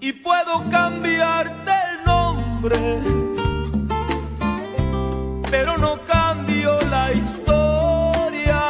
y 0.00 0.12
puedo 0.12 0.68
cambiarte 0.70 1.70
el 1.70 2.04
nombre, 2.04 2.76
pero 5.50 5.76
no 5.76 6.04
cambio 6.04 6.78
la 6.90 7.12
historia. 7.12 8.62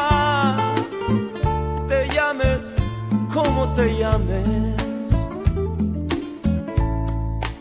Te 1.89 2.09
llames 2.09 2.75
como 3.33 3.73
te 3.75 3.97
llames, 3.97 4.75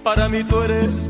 para 0.03 0.27
mí 0.27 0.43
tú 0.43 0.61
eres 0.61 1.08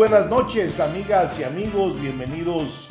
buenas 0.00 0.30
noches, 0.30 0.80
amigas 0.80 1.38
y 1.38 1.44
amigos. 1.44 2.00
Bienvenidos, 2.00 2.88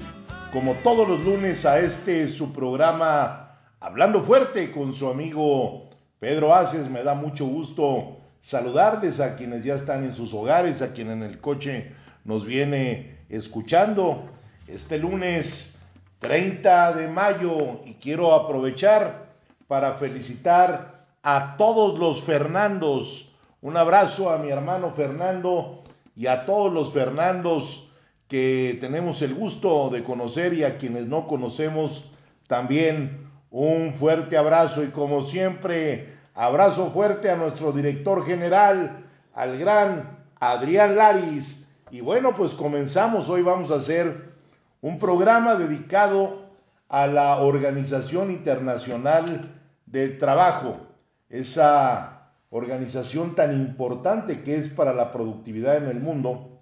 como 0.54 0.76
todos 0.84 1.08
los 1.08 1.26
lunes, 1.26 1.66
a 1.66 1.80
este 1.80 2.28
su 2.28 2.54
programa 2.54 3.58
Hablando 3.80 4.22
Fuerte 4.22 4.72
con 4.72 4.94
su 4.94 5.10
amigo 5.10 5.90
Pedro 6.20 6.54
Aces. 6.54 6.88
Me 6.88 7.02
da 7.02 7.16
mucho 7.16 7.48
gusto 7.48 8.18
saludarles 8.44 9.20
a 9.20 9.38
quienes 9.38 9.64
ya 9.64 9.74
están 9.74 10.04
en 10.04 10.14
sus 10.14 10.36
hogares, 10.36 10.84
a 10.84 10.94
quien 10.94 11.10
en 11.10 11.24
el 11.24 11.42
coche 11.42 11.94
nos 12.26 12.46
viene 12.46 13.18
escuchando. 13.28 14.26
Este 14.68 15.00
lunes 15.00 15.80
30 16.20 16.94
de 16.94 17.08
mayo 17.08 17.82
y 17.86 17.96
quiero 17.96 18.36
aprovechar 18.36 19.32
para 19.68 19.96
felicitar 19.96 21.08
a 21.24 21.56
todos 21.58 21.98
los 21.98 22.22
Fernandos. 22.22 23.34
Un 23.64 23.78
abrazo 23.78 24.30
a 24.30 24.38
mi 24.38 24.52
hermano 24.52 24.92
Fernando 24.92 25.79
y 26.20 26.28
a 26.28 26.44
todos 26.44 26.74
los 26.74 26.92
Fernandos 26.92 27.90
que 28.28 28.78
tenemos 28.82 29.22
el 29.22 29.34
gusto 29.34 29.90
de 29.90 30.04
conocer 30.04 30.54
y 30.54 30.66
a 30.66 30.78
quienes 30.78 31.08
no 31.08 31.28
conocemos 31.28 32.12
también 32.46 33.30
un 33.52 33.94
fuerte 33.94 34.36
abrazo 34.36 34.84
y 34.84 34.88
como 34.88 35.22
siempre 35.22 36.18
abrazo 36.36 36.92
fuerte 36.92 37.32
a 37.32 37.38
nuestro 37.38 37.72
director 37.72 38.26
general, 38.26 39.06
al 39.34 39.58
gran 39.58 40.18
Adrián 40.42 40.98
Laris. 40.98 41.66
Y 41.90 42.02
bueno, 42.02 42.36
pues 42.36 42.52
comenzamos, 42.52 43.30
hoy 43.30 43.42
vamos 43.42 43.72
a 43.72 43.76
hacer 43.76 44.34
un 44.82 45.00
programa 45.00 45.56
dedicado 45.56 46.50
a 46.90 47.08
la 47.08 47.38
Organización 47.38 48.30
Internacional 48.30 49.56
del 49.86 50.18
Trabajo, 50.18 50.82
esa 51.30 52.19
organización 52.50 53.36
tan 53.36 53.54
importante 53.54 54.42
que 54.44 54.56
es 54.56 54.70
para 54.70 54.94
la 54.94 55.12
productividad 55.12 55.78
en 55.78 55.88
el 55.88 56.00
mundo, 56.00 56.60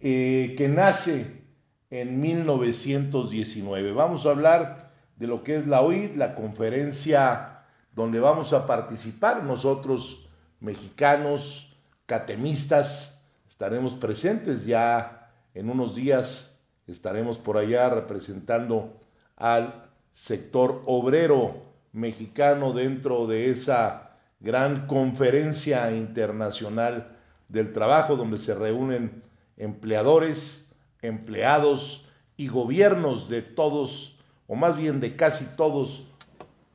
eh, 0.00 0.54
que 0.56 0.68
nace 0.68 1.42
en 1.90 2.20
1919. 2.20 3.92
Vamos 3.92 4.26
a 4.26 4.30
hablar 4.30 4.92
de 5.16 5.26
lo 5.26 5.42
que 5.42 5.56
es 5.56 5.66
la 5.66 5.80
OIT, 5.80 6.16
la 6.16 6.34
conferencia 6.34 7.62
donde 7.92 8.20
vamos 8.20 8.52
a 8.52 8.66
participar 8.66 9.44
nosotros, 9.44 10.28
mexicanos, 10.60 11.76
catemistas, 12.06 13.22
estaremos 13.48 13.94
presentes 13.94 14.66
ya 14.66 15.30
en 15.54 15.70
unos 15.70 15.94
días, 15.94 16.60
estaremos 16.86 17.38
por 17.38 17.56
allá 17.56 17.88
representando 17.88 19.00
al 19.36 19.88
sector 20.12 20.82
obrero 20.86 21.62
mexicano 21.92 22.72
dentro 22.72 23.26
de 23.26 23.50
esa 23.50 24.03
gran 24.44 24.86
conferencia 24.86 25.90
internacional 25.90 27.16
del 27.48 27.72
trabajo 27.72 28.14
donde 28.14 28.36
se 28.36 28.54
reúnen 28.54 29.22
empleadores, 29.56 30.70
empleados 31.00 32.06
y 32.36 32.48
gobiernos 32.48 33.30
de 33.30 33.40
todos, 33.40 34.20
o 34.46 34.54
más 34.54 34.76
bien 34.76 35.00
de 35.00 35.16
casi 35.16 35.46
todos 35.56 36.06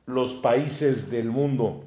los 0.04 0.34
países 0.34 1.10
del 1.10 1.30
mundo. 1.30 1.84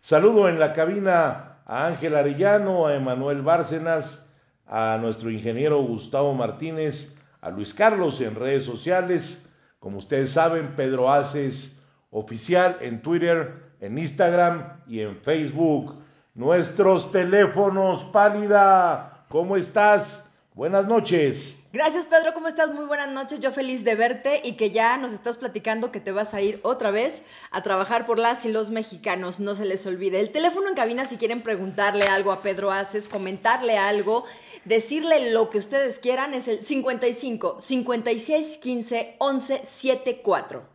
Saludo 0.00 0.48
en 0.48 0.60
la 0.60 0.72
cabina 0.72 1.58
a 1.66 1.86
Ángel 1.86 2.14
Arellano, 2.14 2.86
a 2.86 2.94
Emanuel 2.94 3.42
Bárcenas, 3.42 4.30
a 4.66 4.96
nuestro 5.00 5.30
ingeniero 5.30 5.82
Gustavo 5.82 6.34
Martínez, 6.34 7.16
a 7.40 7.50
Luis 7.50 7.74
Carlos 7.74 8.20
en 8.20 8.36
redes 8.36 8.64
sociales. 8.64 9.48
Como 9.80 9.98
ustedes 9.98 10.30
saben, 10.30 10.76
Pedro 10.76 11.12
Aces 11.12 11.80
oficial 12.12 12.76
en 12.80 13.02
Twitter, 13.02 13.71
en 13.82 13.98
Instagram 13.98 14.80
y 14.86 15.00
en 15.00 15.16
Facebook. 15.16 15.96
Nuestros 16.34 17.10
teléfonos, 17.10 18.04
Pálida, 18.04 19.24
¿cómo 19.28 19.56
estás? 19.56 20.24
Buenas 20.54 20.86
noches. 20.86 21.58
Gracias 21.72 22.06
Pedro, 22.06 22.32
¿cómo 22.32 22.48
estás? 22.48 22.72
Muy 22.72 22.84
buenas 22.84 23.10
noches, 23.10 23.40
yo 23.40 23.50
feliz 23.50 23.82
de 23.82 23.94
verte 23.94 24.40
y 24.44 24.52
que 24.52 24.70
ya 24.70 24.98
nos 24.98 25.12
estás 25.12 25.36
platicando 25.36 25.90
que 25.90 26.00
te 26.00 26.12
vas 26.12 26.32
a 26.32 26.40
ir 26.42 26.60
otra 26.62 26.90
vez 26.90 27.24
a 27.50 27.62
trabajar 27.62 28.06
por 28.06 28.18
las 28.18 28.44
y 28.44 28.52
los 28.52 28.70
mexicanos, 28.70 29.40
no 29.40 29.54
se 29.54 29.64
les 29.64 29.84
olvide. 29.86 30.20
El 30.20 30.30
teléfono 30.30 30.68
en 30.68 30.74
cabina 30.74 31.06
si 31.06 31.16
quieren 31.16 31.42
preguntarle 31.42 32.04
algo 32.04 32.30
a 32.30 32.40
Pedro 32.40 32.70
Aces, 32.70 33.08
comentarle 33.08 33.78
algo, 33.78 34.26
decirle 34.64 35.32
lo 35.32 35.50
que 35.50 35.58
ustedes 35.58 35.98
quieran 35.98 36.34
es 36.34 36.46
el 36.46 36.62
55 36.62 37.58
56 37.58 38.58
15 38.58 39.16
11 39.18 39.62
74. 39.66 40.72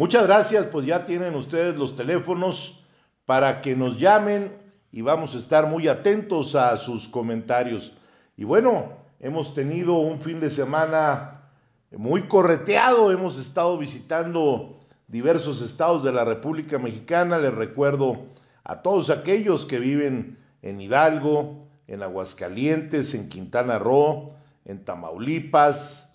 Muchas 0.00 0.26
gracias, 0.26 0.64
pues 0.68 0.86
ya 0.86 1.04
tienen 1.04 1.34
ustedes 1.34 1.76
los 1.76 1.94
teléfonos 1.94 2.82
para 3.26 3.60
que 3.60 3.76
nos 3.76 3.98
llamen 3.98 4.50
y 4.90 5.02
vamos 5.02 5.34
a 5.34 5.38
estar 5.38 5.66
muy 5.66 5.88
atentos 5.88 6.54
a 6.54 6.78
sus 6.78 7.06
comentarios. 7.06 7.92
Y 8.34 8.44
bueno, 8.44 8.94
hemos 9.18 9.52
tenido 9.52 9.98
un 9.98 10.22
fin 10.22 10.40
de 10.40 10.48
semana 10.48 11.42
muy 11.90 12.22
correteado, 12.28 13.12
hemos 13.12 13.38
estado 13.38 13.76
visitando 13.76 14.80
diversos 15.06 15.60
estados 15.60 16.02
de 16.02 16.12
la 16.12 16.24
República 16.24 16.78
Mexicana, 16.78 17.36
les 17.36 17.52
recuerdo 17.52 18.24
a 18.64 18.80
todos 18.80 19.10
aquellos 19.10 19.66
que 19.66 19.80
viven 19.80 20.38
en 20.62 20.80
Hidalgo, 20.80 21.68
en 21.88 22.02
Aguascalientes, 22.02 23.12
en 23.12 23.28
Quintana 23.28 23.78
Roo, 23.78 24.32
en 24.64 24.82
Tamaulipas, 24.82 26.10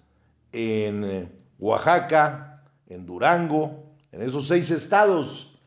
en 0.54 1.04
eh, 1.04 1.32
Oaxaca, 1.60 2.55
en 2.88 3.06
Durango, 3.06 3.84
en 4.12 4.22
esos 4.22 4.48
seis 4.48 4.72
estados, 4.72 5.58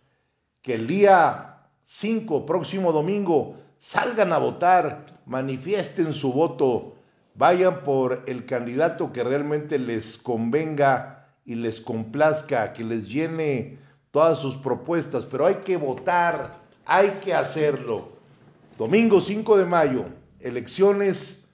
que 0.62 0.74
el 0.74 0.86
día 0.86 1.66
5, 1.84 2.46
próximo 2.46 2.92
domingo, 2.92 3.56
salgan 3.78 4.32
a 4.32 4.38
votar, 4.38 5.20
manifiesten 5.26 6.12
su 6.12 6.32
voto, 6.32 6.94
vayan 7.34 7.82
por 7.82 8.24
el 8.26 8.46
candidato 8.46 9.12
que 9.12 9.24
realmente 9.24 9.78
les 9.78 10.18
convenga 10.18 11.28
y 11.44 11.54
les 11.54 11.80
complazca, 11.80 12.72
que 12.72 12.84
les 12.84 13.08
llene 13.08 13.78
todas 14.10 14.38
sus 14.38 14.56
propuestas, 14.56 15.26
pero 15.26 15.46
hay 15.46 15.56
que 15.56 15.76
votar, 15.76 16.54
hay 16.84 17.18
que 17.20 17.34
hacerlo. 17.34 18.08
Domingo 18.76 19.20
5 19.20 19.58
de 19.58 19.64
mayo, 19.64 20.04
elecciones 20.40 21.48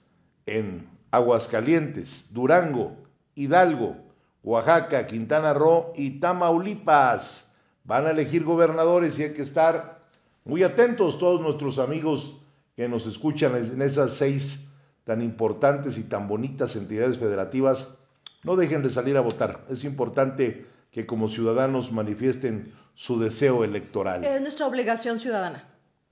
en 0.45 0.87
Aguascalientes, 1.11 2.27
Durango, 2.33 2.97
Hidalgo, 3.35 4.04
Oaxaca, 4.45 5.07
Quintana 5.07 5.53
Roo 5.53 5.91
y 5.95 6.19
Tamaulipas. 6.19 7.51
Van 7.83 8.05
a 8.05 8.11
elegir 8.11 8.43
gobernadores 8.43 9.17
y 9.17 9.23
hay 9.23 9.33
que 9.33 9.41
estar 9.41 10.01
muy 10.43 10.61
atentos 10.61 11.17
todos 11.17 11.41
nuestros 11.41 11.79
amigos 11.79 12.37
que 12.75 12.87
nos 12.87 13.07
escuchan 13.07 13.55
en 13.55 13.81
esas 13.81 14.13
seis 14.13 14.69
tan 15.03 15.21
importantes 15.23 15.97
y 15.97 16.03
tan 16.03 16.27
bonitas 16.27 16.75
entidades 16.75 17.17
federativas. 17.17 17.91
No 18.43 18.55
dejen 18.55 18.83
de 18.83 18.91
salir 18.91 19.17
a 19.17 19.21
votar. 19.21 19.65
Es 19.69 19.83
importante 19.83 20.67
que 20.91 21.07
como 21.07 21.27
ciudadanos 21.27 21.91
manifiesten 21.91 22.71
su 22.93 23.19
deseo 23.19 23.63
electoral. 23.63 24.23
Es 24.23 24.41
nuestra 24.41 24.67
obligación 24.67 25.19
ciudadana. 25.19 25.67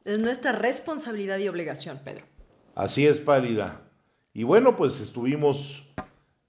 Es 0.05 0.17
nuestra 0.17 0.51
responsabilidad 0.53 1.37
y 1.37 1.47
obligación, 1.47 2.01
Pedro. 2.03 2.25
Así 2.73 3.05
es, 3.05 3.19
pálida. 3.19 3.81
Y 4.33 4.43
bueno, 4.43 4.75
pues 4.75 4.99
estuvimos 4.99 5.87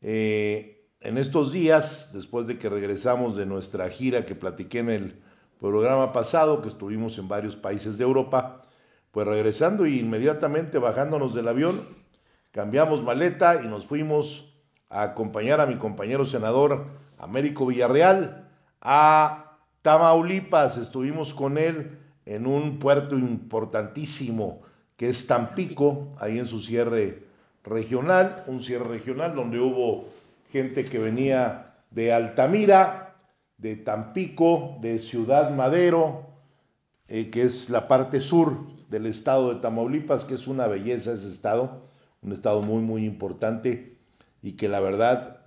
eh, 0.00 0.73
en 1.04 1.18
estos 1.18 1.52
días, 1.52 2.10
después 2.14 2.46
de 2.46 2.58
que 2.58 2.70
regresamos 2.70 3.36
de 3.36 3.44
nuestra 3.44 3.90
gira 3.90 4.24
que 4.24 4.34
platiqué 4.34 4.78
en 4.78 4.88
el 4.88 5.14
programa 5.60 6.12
pasado, 6.12 6.62
que 6.62 6.68
estuvimos 6.68 7.18
en 7.18 7.28
varios 7.28 7.56
países 7.56 7.98
de 7.98 8.04
Europa, 8.04 8.62
pues 9.12 9.26
regresando 9.26 9.86
y 9.86 10.00
inmediatamente 10.00 10.78
bajándonos 10.78 11.34
del 11.34 11.48
avión, 11.48 11.86
cambiamos 12.52 13.02
maleta 13.02 13.60
y 13.62 13.66
nos 13.66 13.84
fuimos 13.84 14.50
a 14.88 15.02
acompañar 15.02 15.60
a 15.60 15.66
mi 15.66 15.76
compañero 15.76 16.24
senador 16.24 16.86
Américo 17.18 17.66
Villarreal 17.66 18.48
a 18.80 19.58
Tamaulipas. 19.82 20.78
Estuvimos 20.78 21.34
con 21.34 21.58
él 21.58 21.98
en 22.24 22.46
un 22.46 22.78
puerto 22.78 23.18
importantísimo 23.18 24.62
que 24.96 25.10
es 25.10 25.26
Tampico, 25.26 26.16
ahí 26.18 26.38
en 26.38 26.46
su 26.46 26.60
cierre 26.60 27.24
regional, 27.62 28.44
un 28.46 28.62
cierre 28.62 28.88
regional 28.88 29.34
donde 29.34 29.60
hubo 29.60 30.13
gente 30.54 30.84
que 30.84 31.00
venía 31.00 31.74
de 31.90 32.12
Altamira, 32.12 33.16
de 33.58 33.74
Tampico, 33.74 34.78
de 34.80 35.00
Ciudad 35.00 35.50
Madero, 35.50 36.28
eh, 37.08 37.28
que 37.28 37.42
es 37.42 37.70
la 37.70 37.88
parte 37.88 38.20
sur 38.20 38.64
del 38.88 39.06
estado 39.06 39.52
de 39.52 39.60
Tamaulipas, 39.60 40.24
que 40.24 40.34
es 40.34 40.46
una 40.46 40.68
belleza 40.68 41.12
ese 41.12 41.28
estado, 41.28 41.88
un 42.22 42.30
estado 42.30 42.62
muy, 42.62 42.82
muy 42.82 43.04
importante 43.04 43.96
y 44.42 44.52
que 44.52 44.68
la 44.68 44.78
verdad, 44.78 45.40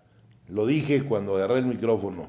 lo 0.49 0.65
dije 0.65 1.05
cuando 1.05 1.37
agarré 1.37 1.59
el 1.59 1.67
micrófono, 1.67 2.27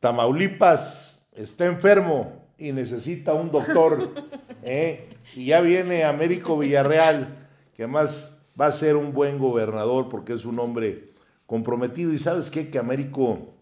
Tamaulipas 0.00 1.28
está 1.32 1.66
enfermo 1.66 2.46
y 2.56 2.72
necesita 2.72 3.34
un 3.34 3.50
doctor, 3.50 4.14
¿eh? 4.62 5.10
y 5.34 5.44
ya 5.44 5.60
viene 5.60 6.04
Américo 6.04 6.56
Villarreal, 6.56 7.36
que 7.76 7.82
además 7.82 8.34
va 8.58 8.68
a 8.68 8.72
ser 8.72 8.96
un 8.96 9.12
buen 9.12 9.38
gobernador 9.38 10.08
porque 10.08 10.32
es 10.32 10.46
un 10.46 10.58
hombre 10.58 11.12
comprometido. 11.46 12.12
Y 12.12 12.18
sabes 12.18 12.50
qué, 12.50 12.70
que 12.70 12.78
Américo 12.78 13.54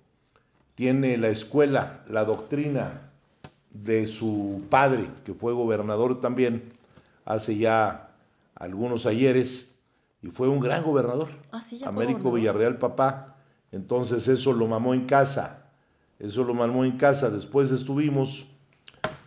tiene 0.75 1.17
la 1.19 1.29
escuela, 1.29 2.05
la 2.09 2.25
doctrina 2.25 3.11
de 3.71 4.07
su 4.07 4.63
padre, 4.69 5.07
que 5.25 5.35
fue 5.35 5.53
gobernador 5.53 6.21
también 6.21 6.73
hace 7.25 7.57
ya 7.57 8.11
algunos 8.55 9.07
ayeres, 9.07 9.75
y 10.23 10.29
fue 10.29 10.49
un 10.49 10.61
gran 10.61 10.85
gobernador. 10.85 11.29
Ah, 11.51 11.61
sí, 11.63 11.79
ya 11.79 11.91
fue 11.91 12.05
Américo. 12.05 12.31
Villarreal, 12.33 12.79
papá. 12.79 13.37
Entonces 13.73 14.29
eso 14.29 14.53
lo 14.53 14.67
mamó 14.67 14.95
en 14.95 15.07
casa, 15.07 15.65
eso 16.19 16.45
lo 16.45 16.55
mamó 16.55 16.85
en 16.85 16.99
casa. 16.99 17.31
Después 17.31 17.71
estuvimos 17.71 18.47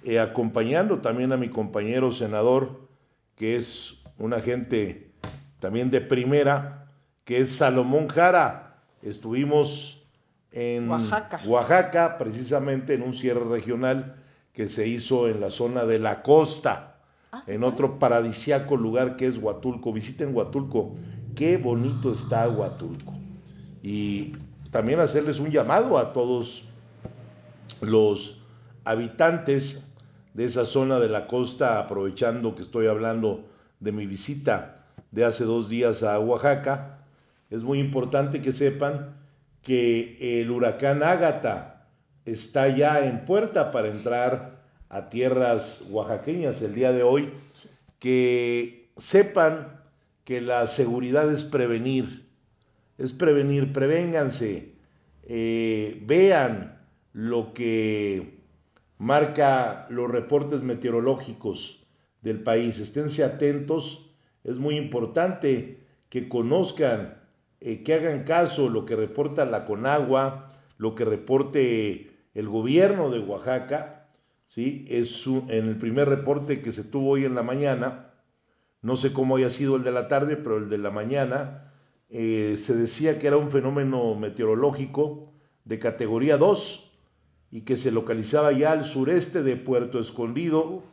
eh, 0.04 0.19
acompañando 0.19 1.00
también 1.00 1.34
a 1.34 1.38
mi 1.38 1.50
compañero 1.50 2.12
senador, 2.12 2.88
que 3.36 3.56
es 3.56 3.96
una 4.19 4.40
gente 4.40 5.12
también 5.60 5.90
de 5.90 6.00
primera, 6.00 6.84
que 7.25 7.42
es 7.42 7.56
Salomón 7.56 8.07
Jara. 8.07 8.77
Estuvimos 9.01 10.01
en 10.51 10.89
Oaxaca. 10.89 11.42
Oaxaca, 11.45 12.18
precisamente 12.18 12.94
en 12.94 13.01
un 13.01 13.13
cierre 13.13 13.44
regional 13.44 14.16
que 14.54 14.69
se 14.69 14.88
hizo 14.88 15.27
en 15.27 15.42
la 15.42 15.50
zona 15.50 15.86
de 15.86 16.00
la 16.00 16.22
costa, 16.22 16.95
Ah, 17.31 17.44
¿sí 17.45 17.51
en 17.54 17.63
otro 17.63 18.00
paradisiaco 18.00 18.77
lugar 18.77 19.18
que 19.18 19.27
es 19.27 19.38
Huatulco. 19.38 19.92
Visiten 19.92 20.33
Huatulco, 20.33 20.95
qué 21.36 21.57
bonito 21.57 22.13
está 22.13 22.48
Huatulco. 22.48 23.13
Y 23.83 24.33
también 24.71 25.00
hacerles 25.00 25.39
un 25.39 25.51
llamado 25.51 25.98
a 25.98 26.13
todos 26.13 26.63
los 27.81 28.42
habitantes 28.86 29.94
de 30.33 30.45
esa 30.45 30.66
zona 30.66 31.00
de 31.00 31.10
la 31.10 31.28
costa, 31.28 31.80
aprovechando 31.80 32.56
que 32.56 32.62
estoy 32.62 32.88
hablando 32.88 33.45
de 33.80 33.92
mi 33.92 34.06
visita 34.06 34.86
de 35.12 35.25
hace 35.25 35.44
dos 35.44 35.69
días 35.69 36.04
a 36.04 36.19
Oaxaca, 36.19 36.94
es 37.56 37.63
muy 37.63 37.80
importante 37.80 38.42
que 38.42 38.52
sepan 38.52 39.16
que 39.62 40.42
el 40.42 40.52
huracán 40.52 41.04
Ágata 41.04 41.88
está 42.25 42.68
ya 42.68 43.06
en 43.06 43.25
puerta 43.25 43.72
para 43.72 43.90
entrar 43.90 44.62
a 44.90 45.10
tierras 45.10 45.84
oaxaqueñas 45.90 46.62
el 46.62 46.75
día 46.75 46.92
de 46.92 47.04
hoy, 47.04 47.30
que 48.00 48.90
sepan 48.98 49.80
que 50.24 50.42
la 50.42 50.68
seguridad 50.68 51.31
es 51.31 51.44
prevenir, 51.44 52.25
es 52.98 53.13
prevenir, 53.13 53.74
prevénganse, 53.74 54.74
eh, 55.24 56.02
vean 56.06 56.78
lo 57.13 57.54
que 57.54 58.40
marca 58.98 59.88
los 59.90 60.10
reportes 60.10 60.62
meteorológicos 60.62 61.84
del 62.22 62.44
país, 62.44 62.80
esténse 62.80 63.24
atentos, 63.24 64.12
es 64.44 64.57
muy 64.57 64.78
importante 64.78 65.80
que 66.10 66.30
conozcan, 66.30 67.25
eh, 67.62 67.84
que 67.84 67.94
hagan 67.96 68.24
caso 68.24 68.69
lo 68.69 68.86
que 68.86 68.96
reporta 68.96 69.46
la 69.46 69.66
Conagua, 69.66 70.50
lo 70.78 70.96
que 70.96 71.06
reporte 71.06 72.12
el 72.34 72.50
gobierno 72.50 73.10
de 73.10 73.19
Oaxaca, 73.19 74.07
¿sí? 74.46 74.86
Es 74.90 75.25
un- 75.28 75.50
en 75.50 75.68
el 75.69 75.78
primer 75.78 76.10
reporte 76.10 76.62
que 76.62 76.72
se 76.72 76.84
tuvo 76.84 77.12
hoy 77.12 77.25
en 77.25 77.36
la 77.36 77.44
mañana, 77.44 78.12
no 78.81 78.96
sé 78.96 79.13
cómo 79.13 79.36
haya 79.38 79.50
sido 79.50 79.75
el 79.78 79.84
de 79.84 79.92
la 79.92 80.07
tarde, 80.07 80.36
pero 80.38 80.57
el 80.57 80.69
de 80.69 80.78
la 80.78 80.92
mañana, 80.92 81.71
eh, 82.09 82.57
se 82.59 82.76
decía 82.76 83.19
que 83.19 83.28
era 83.28 83.38
un 83.38 83.50
fenómeno 83.50 84.16
meteorológico 84.16 85.31
de 85.66 85.80
categoría 85.80 86.38
2 86.38 86.92
y 87.52 87.62
que 87.62 87.78
se 87.78 87.92
localizaba 87.92 88.52
ya 88.52 88.71
al 88.74 88.85
sureste 88.85 89.42
de 89.44 89.56
Puerto 89.56 90.00
Escondido, 90.00 90.83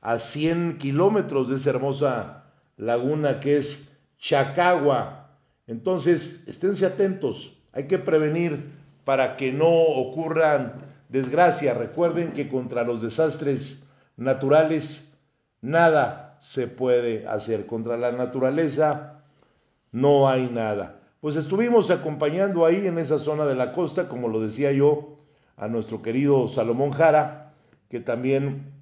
a 0.00 0.18
100 0.18 0.78
kilómetros 0.78 1.48
de 1.48 1.56
esa 1.56 1.70
hermosa 1.70 2.44
laguna 2.76 3.40
que 3.40 3.58
es 3.58 3.88
Chacagua. 4.18 5.21
Entonces, 5.66 6.44
esténse 6.46 6.86
atentos, 6.86 7.56
hay 7.72 7.86
que 7.86 7.98
prevenir 7.98 8.72
para 9.04 9.36
que 9.36 9.52
no 9.52 9.70
ocurran 9.70 10.74
desgracias. 11.08 11.76
Recuerden 11.76 12.32
que 12.32 12.48
contra 12.48 12.84
los 12.84 13.00
desastres 13.00 13.86
naturales 14.16 15.12
nada 15.60 16.36
se 16.40 16.66
puede 16.66 17.26
hacer. 17.26 17.66
Contra 17.66 17.96
la 17.96 18.12
naturaleza 18.12 19.22
no 19.92 20.28
hay 20.28 20.48
nada. 20.48 21.00
Pues 21.20 21.36
estuvimos 21.36 21.90
acompañando 21.90 22.66
ahí 22.66 22.86
en 22.86 22.98
esa 22.98 23.18
zona 23.18 23.46
de 23.46 23.54
la 23.54 23.72
costa, 23.72 24.08
como 24.08 24.28
lo 24.28 24.40
decía 24.40 24.72
yo, 24.72 25.18
a 25.56 25.68
nuestro 25.68 26.02
querido 26.02 26.48
Salomón 26.48 26.90
Jara, 26.90 27.52
que 27.88 28.00
también 28.00 28.72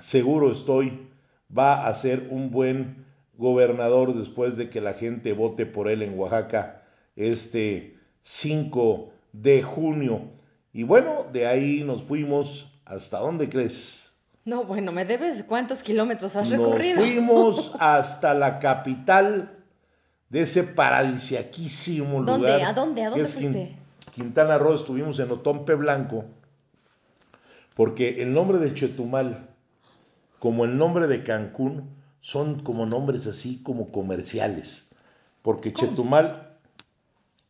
seguro 0.00 0.50
estoy 0.50 1.08
va 1.56 1.86
a 1.86 1.94
ser 1.94 2.28
un 2.30 2.50
buen 2.50 2.99
gobernador 3.40 4.14
después 4.14 4.56
de 4.56 4.68
que 4.70 4.80
la 4.80 4.92
gente 4.92 5.32
vote 5.32 5.64
por 5.66 5.88
él 5.88 6.02
en 6.02 6.16
Oaxaca 6.18 6.82
este 7.16 7.96
5 8.22 9.10
de 9.32 9.62
junio. 9.62 10.20
Y 10.72 10.84
bueno, 10.84 11.24
de 11.32 11.46
ahí 11.46 11.82
nos 11.82 12.02
fuimos 12.04 12.70
hasta 12.84 13.18
dónde 13.18 13.48
crees? 13.48 14.12
No, 14.44 14.64
bueno, 14.64 14.92
me 14.92 15.04
debes 15.04 15.42
cuántos 15.44 15.82
kilómetros 15.82 16.36
has 16.36 16.48
Nos 16.48 16.58
recorrido. 16.58 16.98
fuimos 17.00 17.74
hasta 17.80 18.34
la 18.34 18.58
capital 18.58 19.50
de 20.28 20.42
ese 20.42 20.62
paradisiaquísimo 20.62 22.22
¿Dónde? 22.22 22.48
lugar. 22.48 22.62
¿A 22.62 22.72
dónde? 22.72 23.02
¿A 23.02 23.10
dónde 23.10 23.26
fuiste? 23.26 23.76
Quintana 24.12 24.58
Roo, 24.58 24.74
estuvimos 24.74 25.18
en 25.18 25.30
Otompe 25.30 25.74
Blanco, 25.74 26.24
porque 27.74 28.22
el 28.22 28.32
nombre 28.32 28.58
de 28.58 28.74
Chetumal, 28.74 29.46
como 30.38 30.64
el 30.64 30.76
nombre 30.76 31.06
de 31.06 31.22
Cancún, 31.22 31.99
son 32.20 32.60
como 32.62 32.86
nombres 32.86 33.26
así 33.26 33.62
como 33.62 33.90
comerciales, 33.90 34.88
porque 35.42 35.72
Chetumal 35.72 36.48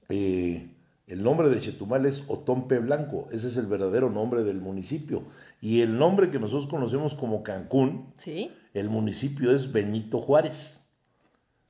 eh, 0.09 0.69
El 1.07 1.23
nombre 1.25 1.49
de 1.49 1.61
Chetumal 1.61 2.07
es 2.07 2.23
Otompe 2.29 2.79
Blanco, 2.79 3.29
ese 3.33 3.49
es 3.49 3.57
el 3.57 3.67
verdadero 3.67 4.11
nombre 4.11 4.45
del 4.45 4.61
municipio. 4.61 5.25
Y 5.61 5.81
el 5.83 5.99
nombre 5.99 6.31
que 6.31 6.39
nosotros 6.39 6.69
conocemos 6.69 7.15
como 7.15 7.43
Cancún, 7.43 8.13
¿Sí? 8.17 8.53
el 8.75 8.89
municipio 8.89 9.55
es 9.55 9.73
Benito 9.73 10.21
Juárez. 10.21 10.81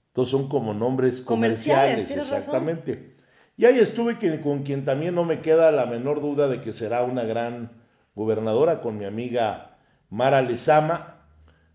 Entonces 0.08 0.30
son 0.32 0.48
como 0.48 0.74
nombres 0.74 1.20
Comerciales, 1.22 2.04
comerciales, 2.04 2.06
tienes 2.06 2.24
razón. 2.28 2.38
exactamente. 2.38 3.14
Y 3.56 3.64
ahí 3.64 3.78
estuve 3.78 4.18
que- 4.18 4.40
con 4.42 4.62
quien 4.62 4.84
también 4.84 5.14
no 5.14 5.24
me 5.24 5.40
queda 5.40 5.70
la 5.72 5.86
menor 5.86 6.20
duda 6.20 6.46
de 6.48 6.60
que 6.60 6.72
será 6.72 7.02
una 7.02 7.24
gran 7.24 7.70
gobernadora, 8.14 8.80
con 8.82 8.98
mi 8.98 9.06
amiga 9.06 9.76
Mara 10.10 10.42
Lezama. 10.42 11.19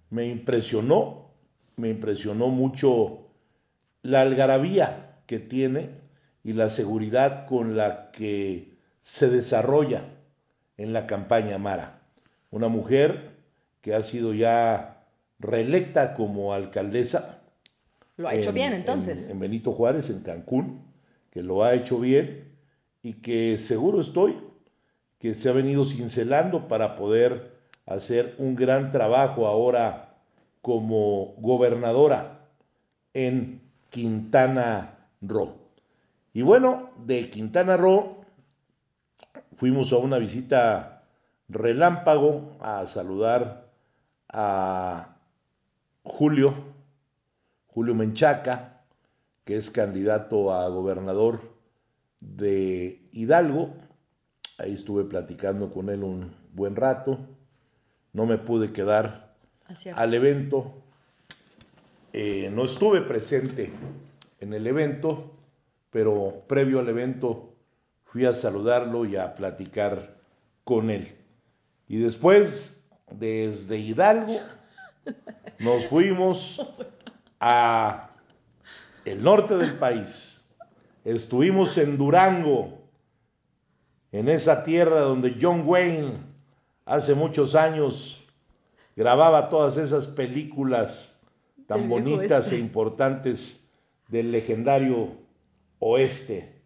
Me 0.10 0.28
impresionó, 0.28 1.32
me 1.78 1.90
impresionó 1.90 2.48
mucho 2.50 3.28
la 4.04 4.22
algarabía 4.22 5.20
que 5.28 5.40
tiene 5.40 5.90
y 6.44 6.54
la 6.54 6.70
seguridad 6.70 7.48
con 7.48 7.76
la 7.78 8.12
que 8.12 8.74
se 9.02 9.30
desarrolla 9.30 10.04
en 10.78 10.94
la 10.94 11.08
campaña 11.08 11.58
Mara. 11.58 12.02
Una 12.52 12.68
mujer 12.68 13.32
que 13.82 13.96
ha 13.96 14.04
sido 14.04 14.34
ya 14.34 15.06
reelecta 15.40 16.14
como 16.14 16.54
alcaldesa. 16.54 17.42
Lo 18.18 18.28
ha 18.28 18.36
hecho 18.36 18.50
en- 18.50 18.56
bien, 18.56 18.74
entonces. 18.74 19.26
En, 19.26 19.32
en 19.32 19.40
Benito 19.40 19.72
Juárez, 19.74 20.10
en 20.10 20.22
Cancún, 20.22 20.82
que 21.32 21.44
lo 21.44 21.64
ha 21.64 21.74
hecho 21.74 22.00
bien 22.00 22.56
y 23.04 23.14
que 23.16 23.60
seguro 23.60 24.02
estoy 24.02 24.38
que 25.20 25.36
se 25.36 25.50
ha 25.50 25.54
venido 25.54 25.86
cincelando 25.86 26.68
para 26.68 26.96
poder 26.98 27.55
hacer 27.86 28.36
un 28.38 28.56
gran 28.56 28.92
trabajo 28.92 29.48
ahora 29.48 30.16
como 30.62 31.36
gobernadora 31.38 32.40
en 33.14 33.62
Quintana 33.90 34.98
Roo. 35.22 35.56
Y 36.34 36.42
bueno, 36.42 36.90
de 37.06 37.30
Quintana 37.30 37.78
Roo 37.78 38.26
fuimos 39.58 39.94
a 39.94 39.98
una 39.98 40.18
visita 40.18 41.04
relámpago 41.48 42.58
a 42.60 42.86
saludar 42.86 43.70
a 44.30 45.16
Julio, 46.04 46.54
Julio 47.68 47.96
Menchaca, 47.96 48.82
que 49.46 49.58
es 49.58 49.70
candidato 49.72 50.52
a 50.52 50.68
gobernador 50.70 51.42
de 52.20 53.08
Hidalgo. 53.12 53.74
Ahí 54.58 54.74
estuve 54.74 55.04
platicando 55.04 55.72
con 55.72 55.90
él 55.90 56.04
un 56.04 56.36
buen 56.54 56.76
rato. 56.76 57.20
No 58.16 58.26
me 58.26 58.38
pude 58.38 58.72
quedar 58.72 59.36
al 59.94 60.14
evento. 60.14 60.74
Eh, 62.14 62.50
no 62.50 62.64
estuve 62.64 63.02
presente 63.02 63.74
en 64.40 64.54
el 64.54 64.66
evento, 64.68 65.34
pero 65.90 66.44
previo 66.48 66.80
al 66.80 66.88
evento 66.88 67.54
fui 68.06 68.24
a 68.24 68.34
saludarlo 68.34 69.04
y 69.04 69.18
a 69.18 69.36
platicar 69.36 70.16
con 70.64 70.92
él. 70.92 71.14
Y 71.90 71.98
después, 71.98 72.82
desde 73.12 73.80
Hidalgo, 73.80 74.40
nos 75.60 75.86
fuimos 75.88 76.66
a 77.42 78.12
el 79.04 79.22
norte 79.22 79.58
del 79.58 79.74
país. 79.74 80.42
Estuvimos 81.04 81.78
en 81.78 81.98
Durango, 81.98 82.80
en 84.14 84.30
esa 84.30 84.64
tierra 84.64 85.02
donde 85.02 85.36
John 85.38 85.64
Wayne 85.66 86.25
hace 86.86 87.16
muchos 87.16 87.56
años 87.56 88.24
grababa 88.96 89.50
todas 89.50 89.78
esas 89.78 90.08
películas 90.08 91.20
tan 91.68 91.90
bonitas 91.90 92.46
oeste. 92.46 92.56
e 92.56 92.60
importantes 92.60 93.60
del 94.08 94.32
legendario 94.32 95.10
oeste. 95.80 96.62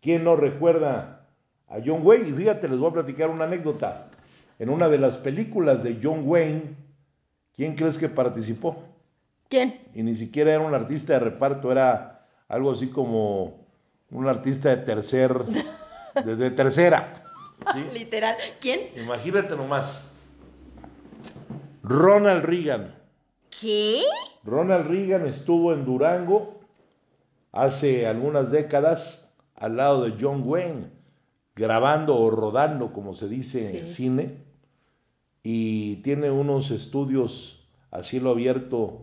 ¿Quién 0.00 0.22
no 0.24 0.36
recuerda 0.36 1.26
a 1.66 1.78
John 1.84 2.06
Wayne? 2.06 2.28
Y 2.28 2.32
fíjate, 2.32 2.68
les 2.68 2.78
voy 2.78 2.90
a 2.90 2.94
platicar 2.94 3.30
una 3.30 3.44
anécdota. 3.44 4.10
En 4.58 4.68
una 4.68 4.88
de 4.88 4.98
las 4.98 5.16
películas 5.16 5.82
de 5.82 5.98
John 6.00 6.22
Wayne, 6.24 6.76
¿quién 7.56 7.74
crees 7.74 7.98
que 7.98 8.08
participó? 8.08 8.84
¿Quién? 9.48 9.80
y 9.94 10.02
ni 10.02 10.14
siquiera 10.14 10.54
era 10.54 10.64
un 10.64 10.74
artista 10.74 11.14
de 11.14 11.20
reparto, 11.20 11.70
era 11.70 12.26
algo 12.48 12.72
así 12.72 12.88
como 12.88 13.66
un 14.10 14.26
artista 14.26 14.70
de 14.70 14.78
tercer, 14.78 15.32
de, 16.24 16.36
de 16.36 16.50
tercera. 16.50 17.23
¿Sí? 17.72 17.84
Literal. 17.92 18.36
¿Quién? 18.60 18.90
Imagínate 18.96 19.56
nomás. 19.56 20.10
Ronald 21.82 22.44
Reagan. 22.44 22.94
¿Qué? 23.60 24.02
Ronald 24.42 24.86
Reagan 24.88 25.26
estuvo 25.26 25.72
en 25.72 25.84
Durango 25.84 26.60
hace 27.52 28.06
algunas 28.06 28.50
décadas 28.50 29.32
al 29.54 29.76
lado 29.76 30.04
de 30.04 30.16
John 30.20 30.42
Wayne, 30.44 30.90
grabando 31.54 32.18
o 32.18 32.30
rodando, 32.30 32.92
como 32.92 33.14
se 33.14 33.28
dice 33.28 33.70
en 33.70 33.76
el 33.76 33.86
cine, 33.86 34.38
y 35.42 35.96
tiene 35.96 36.30
unos 36.30 36.70
estudios 36.70 37.68
a 37.90 38.02
cielo 38.02 38.30
abierto 38.30 39.02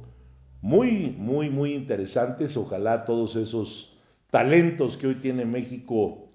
muy, 0.61 1.15
muy, 1.17 1.49
muy 1.49 1.73
interesantes. 1.73 2.57
Ojalá 2.57 3.05
todos 3.05 3.35
esos 3.35 3.97
talentos 4.31 4.97
que 4.97 5.07
hoy 5.07 5.15
tiene 5.15 5.45
México 5.45 6.30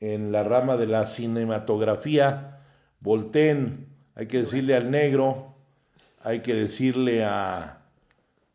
en 0.00 0.32
la 0.32 0.42
rama 0.44 0.76
de 0.76 0.86
la 0.86 1.06
cinematografía 1.06 2.58
volteen, 3.00 3.86
hay 4.14 4.26
que 4.26 4.38
decirle 4.38 4.74
al 4.74 4.90
negro, 4.90 5.54
hay 6.22 6.40
que 6.40 6.54
decirle 6.54 7.24
a, 7.24 7.78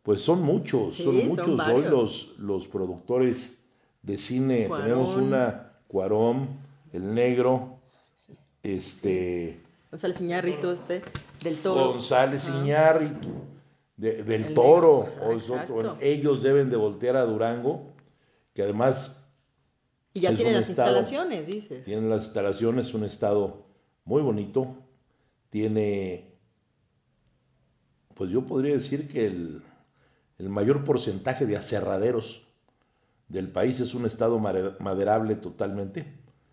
pues 0.04 0.22
son 0.22 0.42
muchos, 0.42 0.96
Sí, 0.98 1.04
son 1.04 1.16
son 1.16 1.28
muchos 1.28 1.48
hoy 1.48 1.56
varios. 1.84 1.92
los, 1.92 2.34
los 2.40 2.68
productores 2.68 3.56
de 4.04 4.18
cine. 4.18 4.68
Cuarón. 4.68 4.86
Tenemos 4.86 5.16
una 5.16 5.72
Cuarón, 5.88 6.48
el 6.94 7.14
negro, 7.14 7.78
este 8.64 9.60
González 9.92 10.20
Iñárritu, 10.22 10.72
este, 10.72 11.02
del 11.42 11.58
toro. 11.58 11.88
González. 11.94 12.48
Iñárritu, 12.48 13.30
de- 13.98 14.24
del 14.24 14.46
El 14.46 14.54
Toro, 14.54 15.08
negro, 15.22 15.54
o. 15.70 15.74
Bueno, 15.74 15.98
ellos 16.02 16.44
deben 16.44 16.70
de 16.70 16.76
voltear 16.76 17.16
a 17.16 17.22
Durango, 17.24 17.94
que 18.54 18.64
además 18.64 19.25
Y 20.16 20.22
ya 20.22 20.34
tiene 20.36 20.54
las 20.54 20.70
estado- 20.70 20.98
instalaciones, 20.98 21.46
dices. 21.46 21.84
tienen 21.84 22.10
las 22.10 22.24
instalaciones, 22.24 22.92
un 22.96 23.04
estado 23.04 23.66
muy 24.06 24.22
bonito, 24.24 24.76
tiene, 25.50 26.32
pues 28.14 28.32
yo 28.32 28.42
podría 28.46 28.74
decir 28.74 29.08
que 29.08 29.26
el, 29.26 29.62
el 30.40 30.50
mayor 30.50 30.84
porcentaje 30.86 31.46
de 31.46 31.58
aserraderos 31.58 32.42
del 33.28 33.50
país 33.50 33.80
es 33.82 33.94
un 33.94 34.06
estado 34.06 34.40
maderable 34.40 35.36
totalmente, 35.36 36.06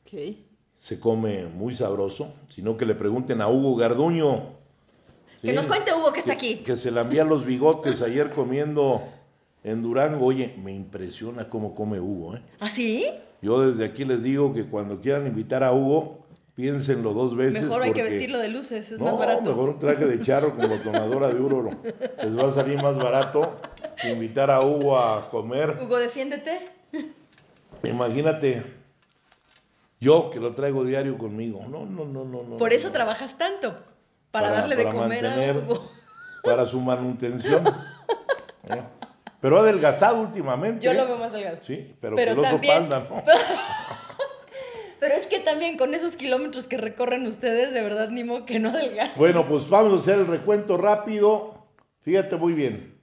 Ok. 0.04 0.34
se 0.74 0.98
come 0.98 1.46
muy 1.46 1.74
sabroso, 1.74 2.34
sino 2.48 2.76
que 2.76 2.84
le 2.86 2.94
pregunten 2.96 3.40
a 3.42 3.48
Hugo 3.48 3.76
Garduño. 3.76 4.60
Que 5.40 5.52
nos 5.52 5.66
cuente 5.66 5.92
Hugo 5.92 6.12
que 6.12 6.20
está 6.20 6.36
que, 6.36 6.54
aquí. 6.54 6.64
que 6.64 6.76
se 6.76 6.90
lambía 6.90 7.24
los 7.24 7.44
bigotes 7.44 8.00
ayer 8.02 8.30
comiendo 8.30 9.02
en 9.64 9.82
Durango. 9.82 10.26
Oye, 10.26 10.54
me 10.62 10.72
impresiona 10.72 11.48
cómo 11.48 11.74
come 11.74 11.98
Hugo. 12.00 12.36
¿eh? 12.36 12.42
¿Ah, 12.60 12.70
sí? 12.70 13.06
Yo 13.42 13.60
desde 13.60 13.84
aquí 13.84 14.04
les 14.04 14.22
digo 14.22 14.54
que 14.54 14.64
cuando 14.64 15.00
quieran 15.00 15.26
invitar 15.26 15.64
a 15.64 15.72
Hugo, 15.72 16.24
piénsenlo 16.54 17.12
dos 17.12 17.36
veces. 17.36 17.62
Mejor 17.62 17.82
hay 17.82 17.92
que 17.92 18.02
vestirlo 18.04 18.38
de 18.38 18.48
luces, 18.48 18.92
es 18.92 18.98
no, 18.98 19.06
más 19.06 19.18
barato. 19.18 19.42
mejor 19.50 19.70
un 19.70 19.78
traje 19.80 20.06
de 20.06 20.24
charro 20.24 20.54
con 20.56 20.68
botonadora 20.68 21.28
de 21.28 21.40
oro. 21.40 21.70
Les 22.22 22.38
va 22.38 22.46
a 22.46 22.50
salir 22.52 22.80
más 22.80 22.96
barato 22.96 23.56
que 24.00 24.12
invitar 24.12 24.48
a 24.50 24.60
Hugo 24.64 24.96
a 24.96 25.28
comer. 25.28 25.76
Hugo, 25.82 25.98
defiéndete. 25.98 26.68
Imagínate, 27.82 28.62
yo 30.00 30.30
que 30.30 30.38
lo 30.38 30.54
traigo 30.54 30.84
diario 30.84 31.18
conmigo. 31.18 31.64
No, 31.68 31.84
no, 31.84 32.04
no, 32.04 32.24
no. 32.24 32.42
no 32.44 32.56
Por 32.58 32.70
no, 32.70 32.76
eso 32.76 32.88
no. 32.88 32.92
trabajas 32.92 33.36
tanto. 33.36 33.74
Para, 34.30 34.48
Para- 34.48 34.60
darle 34.60 34.76
de 34.76 34.84
comer 34.84 35.26
a 35.26 35.52
Hugo. 35.58 35.90
Para 36.44 36.64
su 36.66 36.80
manutención. 36.80 37.64
Pero 39.42 39.58
ha 39.58 39.62
adelgazado 39.62 40.20
últimamente. 40.20 40.86
Yo 40.86 40.92
lo 40.94 41.04
veo 41.04 41.18
más 41.18 41.32
delgado. 41.32 41.58
Sí, 41.66 41.94
pero, 42.00 42.14
Pero 42.14 42.32
el 42.32 42.40
también- 42.40 42.74
panda, 42.88 43.06
¿no? 43.10 43.24
Pero 45.00 45.14
es 45.16 45.26
que 45.26 45.40
también 45.40 45.76
con 45.76 45.94
esos 45.96 46.16
kilómetros 46.16 46.68
que 46.68 46.76
recorren 46.76 47.26
ustedes, 47.26 47.72
de 47.72 47.82
verdad, 47.82 48.08
ni 48.08 48.22
modo 48.22 48.46
que 48.46 48.60
no 48.60 48.68
adelgace. 48.68 49.10
Bueno, 49.16 49.48
pues 49.48 49.68
vamos 49.68 49.92
a 49.94 49.96
hacer 49.96 50.20
el 50.20 50.28
recuento 50.28 50.76
rápido. 50.76 51.58
Fíjate 52.02 52.36
muy 52.36 52.52
bien. 52.52 52.96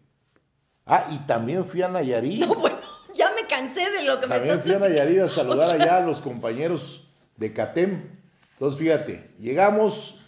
Ah, 0.85 1.07
y 1.11 1.17
también 1.27 1.65
fui 1.65 1.81
a 1.81 1.89
Nayarit. 1.89 2.45
No, 2.47 2.55
bueno, 2.55 2.77
ya 3.13 3.31
me 3.35 3.45
cansé 3.45 3.91
de 3.91 4.03
lo 4.05 4.17
que 4.21 4.27
me 4.27 4.35
También 4.35 4.61
fui 4.61 4.71
a 4.71 4.79
Nayarit 4.79 5.19
a 5.19 5.27
saludar 5.27 5.71
allá 5.71 5.97
a 5.97 6.01
los 6.05 6.21
compañeros 6.21 7.05
de 7.35 7.51
CATEM. 7.51 8.01
Entonces, 8.53 8.79
fíjate, 8.79 9.29
llegamos. 9.37 10.23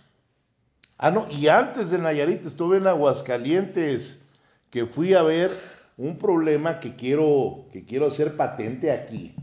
Ah, 0.97 1.09
no, 1.09 1.25
y 1.31 1.47
antes 1.47 1.89
de 1.89 1.99
Nayarit 1.99 2.45
estuve 2.45 2.79
en 2.79 2.87
Aguascalientes, 2.87 4.21
que 4.69 4.85
fui 4.85 5.13
a 5.13 5.23
ver 5.23 5.51
un 5.97 6.17
problema 6.17 6.79
que 6.79 6.95
quiero, 6.95 7.67
que 7.71 7.85
quiero 7.85 8.07
hacer 8.07 8.35
patente 8.35 8.91
aquí. 8.91 9.35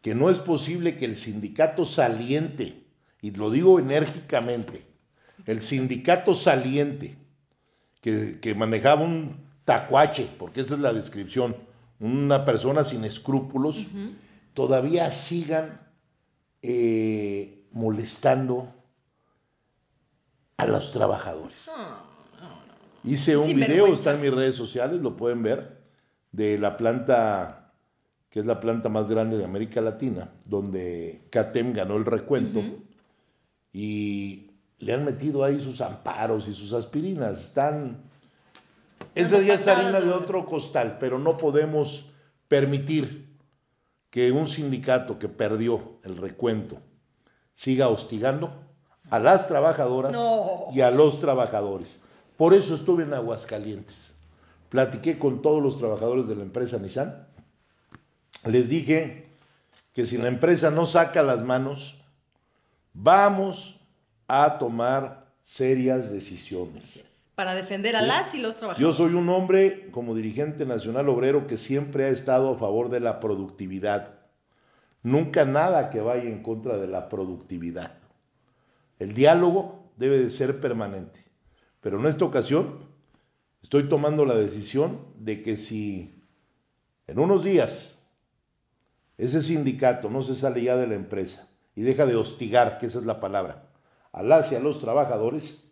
Que 0.00 0.14
no 0.14 0.30
es 0.30 0.38
posible 0.38 0.96
que 0.96 1.04
el 1.04 1.16
sindicato 1.16 1.84
saliente, 1.84 2.82
y 3.20 3.30
lo 3.30 3.50
digo 3.50 3.78
enérgicamente, 3.78 4.84
el 5.46 5.62
sindicato 5.62 6.34
saliente, 6.34 7.16
que, 8.00 8.40
que 8.40 8.54
manejaba 8.54 9.02
un 9.02 9.36
tacuache, 9.64 10.28
porque 10.38 10.62
esa 10.62 10.74
es 10.74 10.80
la 10.80 10.92
descripción, 10.92 11.56
una 12.00 12.44
persona 12.44 12.84
sin 12.84 13.04
escrúpulos, 13.04 13.86
todavía 14.54 15.12
sigan 15.12 15.80
eh, 16.62 17.64
molestando 17.70 18.72
a 20.56 20.66
los 20.66 20.92
trabajadores. 20.92 21.70
Hice 23.04 23.36
un 23.36 23.54
video, 23.54 23.86
está 23.86 24.12
en 24.12 24.20
mis 24.20 24.32
redes 24.32 24.54
sociales, 24.54 25.00
lo 25.00 25.16
pueden 25.16 25.42
ver, 25.42 25.78
de 26.30 26.56
la 26.58 26.76
planta, 26.76 27.72
que 28.30 28.40
es 28.40 28.46
la 28.46 28.60
planta 28.60 28.88
más 28.88 29.08
grande 29.10 29.36
de 29.36 29.44
América 29.44 29.80
Latina, 29.80 30.30
donde 30.44 31.22
CATEM 31.30 31.72
ganó 31.72 31.96
el 31.96 32.04
recuento 32.04 32.60
y 33.72 34.50
le 34.78 34.92
han 34.92 35.04
metido 35.04 35.42
ahí 35.44 35.60
sus 35.60 35.80
amparos 35.80 36.46
y 36.48 36.54
sus 36.54 36.72
aspirinas. 36.72 37.40
Están. 37.40 38.02
Ese 39.14 39.40
día 39.40 39.54
es 39.54 39.66
harina 39.66 40.00
de 40.00 40.10
otro 40.10 40.46
costal, 40.46 40.96
pero 40.98 41.18
no 41.18 41.36
podemos 41.36 42.08
permitir 42.48 43.26
que 44.10 44.30
un 44.30 44.46
sindicato 44.46 45.18
que 45.18 45.28
perdió 45.28 45.98
el 46.04 46.16
recuento 46.16 46.78
siga 47.54 47.88
hostigando 47.88 48.52
a 49.10 49.18
las 49.18 49.48
trabajadoras 49.48 50.12
No. 50.12 50.66
y 50.72 50.80
a 50.80 50.90
los 50.90 51.20
trabajadores. 51.20 52.00
Por 52.36 52.54
eso 52.54 52.74
estuve 52.74 53.04
en 53.04 53.14
Aguascalientes. 53.14 54.14
Platiqué 54.68 55.18
con 55.18 55.42
todos 55.42 55.62
los 55.62 55.78
trabajadores 55.78 56.26
de 56.26 56.36
la 56.36 56.42
empresa 56.42 56.78
Nissan. 56.78 57.26
Les 58.44 58.68
dije 58.68 59.26
que 59.92 60.06
si 60.06 60.16
la 60.16 60.28
empresa 60.28 60.70
no 60.70 60.86
saca 60.86 61.22
las 61.22 61.42
manos, 61.42 62.00
vamos 62.94 63.78
a 64.26 64.58
tomar 64.58 65.26
serias 65.42 66.10
decisiones. 66.10 67.04
Para 67.34 67.54
defender 67.54 67.96
a 67.96 68.02
las 68.02 68.34
y 68.34 68.38
los 68.38 68.56
trabajadores. 68.56 68.96
Yo 68.96 69.04
soy 69.04 69.14
un 69.14 69.28
hombre 69.28 69.90
como 69.90 70.14
dirigente 70.14 70.64
nacional 70.66 71.08
obrero 71.08 71.46
que 71.46 71.56
siempre 71.56 72.04
ha 72.04 72.08
estado 72.08 72.54
a 72.54 72.58
favor 72.58 72.88
de 72.88 73.00
la 73.00 73.20
productividad. 73.20 74.14
Nunca 75.02 75.44
nada 75.44 75.90
que 75.90 76.00
vaya 76.00 76.24
en 76.24 76.42
contra 76.42 76.76
de 76.76 76.86
la 76.86 77.08
productividad. 77.08 77.94
El 78.98 79.14
diálogo 79.14 79.82
debe 79.96 80.18
de 80.18 80.30
ser 80.30 80.60
permanente. 80.60 81.21
Pero 81.82 81.98
en 82.00 82.06
esta 82.06 82.24
ocasión 82.24 82.78
estoy 83.60 83.88
tomando 83.88 84.24
la 84.24 84.36
decisión 84.36 85.00
de 85.18 85.42
que 85.42 85.56
si 85.56 86.14
en 87.08 87.18
unos 87.18 87.44
días 87.44 87.98
ese 89.18 89.42
sindicato 89.42 90.08
no 90.08 90.22
se 90.22 90.36
sale 90.36 90.62
ya 90.62 90.76
de 90.76 90.86
la 90.86 90.94
empresa 90.94 91.48
y 91.74 91.82
deja 91.82 92.06
de 92.06 92.16
hostigar, 92.16 92.78
que 92.78 92.86
esa 92.86 93.00
es 93.00 93.04
la 93.04 93.20
palabra, 93.20 93.64
a 94.12 94.22
las 94.22 94.52
y 94.52 94.54
a 94.54 94.60
los 94.60 94.80
trabajadores, 94.80 95.62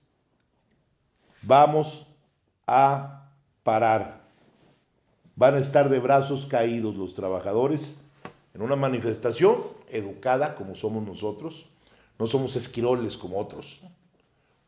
vamos 1.43 2.07
a 2.67 3.31
parar. 3.63 4.21
Van 5.37 5.55
a 5.55 5.59
estar 5.59 5.89
de 5.89 6.01
brazos 6.01 6.45
caídos 6.47 6.97
los 6.97 7.15
trabajadores 7.15 7.97
en 8.53 8.63
una 8.63 8.77
manifestación 8.77 9.63
educada 9.89 10.57
como 10.57 10.75
somos 10.75 11.07
nosotros. 11.07 11.67
No 12.19 12.27
somos 12.27 12.57
esquiroles 12.57 13.17
como 13.17 13.39
otros. 13.39 13.81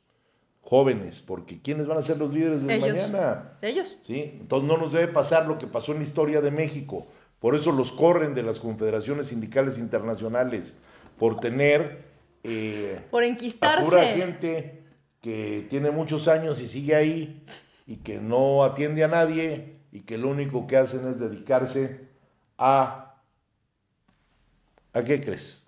jóvenes, 0.62 1.20
porque 1.20 1.62
¿quiénes 1.62 1.86
van 1.86 2.00
a 2.00 2.02
ser 2.02 2.18
los 2.18 2.34
líderes 2.34 2.64
de 2.64 2.76
Ellos. 2.76 2.90
mañana? 2.90 3.58
Ellos. 3.62 3.98
¿sí? 4.02 4.38
Entonces 4.40 4.68
no 4.68 4.78
nos 4.78 4.92
debe 4.92 5.08
pasar 5.10 5.46
lo 5.46 5.60
que 5.60 5.68
pasó 5.68 5.92
en 5.92 6.00
la 6.00 6.06
historia 6.06 6.42
de 6.42 6.52
México. 6.52 7.06
Por 7.40 7.54
eso 7.54 7.72
los 7.72 7.92
corren 7.92 8.34
de 8.34 8.42
las 8.42 8.60
confederaciones 8.60 9.28
sindicales 9.28 9.78
internacionales, 9.78 10.74
por 11.20 11.40
tener 11.40 12.15
eh, 12.48 13.02
Por 13.10 13.24
a 13.24 13.26
enquistarse. 13.26 13.86
pura 13.86 14.04
gente 14.04 14.84
que 15.22 15.66
tiene 15.70 15.90
muchos 15.92 16.28
años 16.28 16.62
y 16.62 16.68
sigue 16.68 16.96
ahí 16.96 17.44
y 17.88 17.98
que 17.98 18.20
no 18.20 18.64
atiende 18.64 19.04
a 19.04 19.08
nadie 19.08 19.78
y 19.92 20.02
que 20.02 20.18
lo 20.18 20.30
único 20.30 20.68
que 20.68 20.78
hacen 20.78 21.08
es 21.08 21.20
dedicarse 21.20 22.08
a... 22.58 23.16
¿A 24.94 25.04
qué 25.04 25.20
crees? 25.20 25.64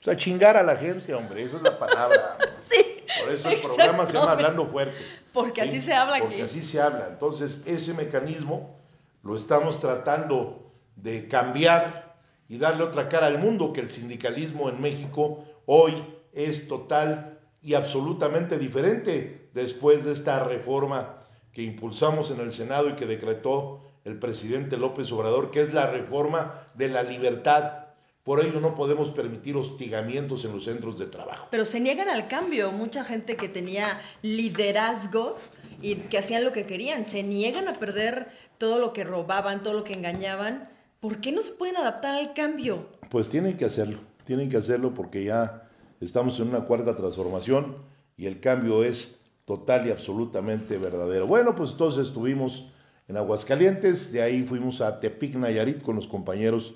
O 0.00 0.04
sea, 0.04 0.16
chingar 0.16 0.56
a 0.56 0.62
la 0.62 0.76
gente, 0.76 1.14
hombre, 1.14 1.42
esa 1.44 1.56
es 1.56 1.62
la 1.62 1.78
palabra. 1.78 2.38
Sí. 2.70 3.02
Por 3.24 3.32
eso 3.32 3.48
el 3.48 3.60
programa 3.60 4.06
se 4.06 4.12
llama. 4.12 4.30
Hablando 4.30 4.64
Fuerte. 4.68 4.96
Porque 5.32 5.62
¿sí? 5.62 5.68
así 5.68 5.80
se 5.80 5.92
habla 5.92 6.18
Porque 6.20 6.34
aquí. 6.34 6.42
así 6.42 6.62
se 6.62 6.80
habla. 6.80 7.08
Entonces, 7.08 7.64
ese 7.66 7.92
mecanismo 7.94 8.78
lo 9.24 9.34
estamos 9.34 9.80
tratando 9.80 10.70
de 10.94 11.26
cambiar 11.26 12.09
y 12.50 12.58
darle 12.58 12.82
otra 12.82 13.08
cara 13.08 13.28
al 13.28 13.38
mundo, 13.38 13.72
que 13.72 13.80
el 13.80 13.90
sindicalismo 13.90 14.68
en 14.68 14.82
México 14.82 15.44
hoy 15.66 15.94
es 16.32 16.66
total 16.66 17.38
y 17.62 17.74
absolutamente 17.74 18.58
diferente 18.58 19.48
después 19.54 20.04
de 20.04 20.12
esta 20.12 20.42
reforma 20.42 21.20
que 21.52 21.62
impulsamos 21.62 22.28
en 22.32 22.40
el 22.40 22.52
Senado 22.52 22.88
y 22.88 22.94
que 22.94 23.06
decretó 23.06 23.82
el 24.04 24.18
presidente 24.18 24.76
López 24.76 25.12
Obrador, 25.12 25.52
que 25.52 25.62
es 25.62 25.72
la 25.72 25.92
reforma 25.92 26.64
de 26.74 26.88
la 26.88 27.04
libertad. 27.04 27.84
Por 28.24 28.44
ello 28.44 28.58
no 28.58 28.74
podemos 28.74 29.12
permitir 29.12 29.56
hostigamientos 29.56 30.44
en 30.44 30.52
los 30.52 30.64
centros 30.64 30.98
de 30.98 31.06
trabajo. 31.06 31.46
Pero 31.52 31.64
se 31.64 31.78
niegan 31.78 32.08
al 32.08 32.26
cambio. 32.26 32.72
Mucha 32.72 33.04
gente 33.04 33.36
que 33.36 33.48
tenía 33.48 34.00
liderazgos 34.22 35.52
y 35.80 35.94
que 35.94 36.18
hacían 36.18 36.42
lo 36.42 36.50
que 36.50 36.66
querían, 36.66 37.06
se 37.06 37.22
niegan 37.22 37.68
a 37.68 37.74
perder 37.74 38.28
todo 38.58 38.80
lo 38.80 38.92
que 38.92 39.04
robaban, 39.04 39.62
todo 39.62 39.74
lo 39.74 39.84
que 39.84 39.92
engañaban. 39.92 40.68
¿Por 41.00 41.20
qué 41.20 41.32
no 41.32 41.40
se 41.40 41.52
pueden 41.52 41.78
adaptar 41.78 42.14
al 42.14 42.34
cambio? 42.34 42.86
Pues 43.08 43.30
tienen 43.30 43.56
que 43.56 43.64
hacerlo, 43.64 44.00
tienen 44.24 44.50
que 44.50 44.58
hacerlo 44.58 44.92
porque 44.92 45.24
ya 45.24 45.68
estamos 46.00 46.38
en 46.38 46.48
una 46.48 46.66
cuarta 46.66 46.94
transformación 46.94 47.78
y 48.18 48.26
el 48.26 48.40
cambio 48.40 48.84
es 48.84 49.18
total 49.46 49.86
y 49.86 49.90
absolutamente 49.90 50.76
verdadero. 50.76 51.26
Bueno, 51.26 51.56
pues 51.56 51.70
entonces 51.70 52.08
estuvimos 52.08 52.70
en 53.08 53.16
Aguascalientes, 53.16 54.12
de 54.12 54.20
ahí 54.20 54.42
fuimos 54.42 54.82
a 54.82 55.00
Tepic, 55.00 55.36
Nayarit 55.36 55.82
con 55.82 55.96
los 55.96 56.06
compañeros 56.06 56.74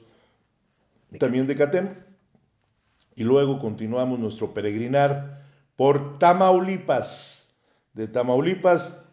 también 1.19 1.47
de 1.47 1.55
CATEM 1.55 1.95
y 3.15 3.25
luego 3.25 3.59
continuamos 3.59 4.19
nuestro 4.19 4.55
peregrinar 4.55 5.43
por 5.77 6.19
Tamaulipas. 6.19 7.47
De 7.93 8.09
Tamaulipas, 8.09 9.05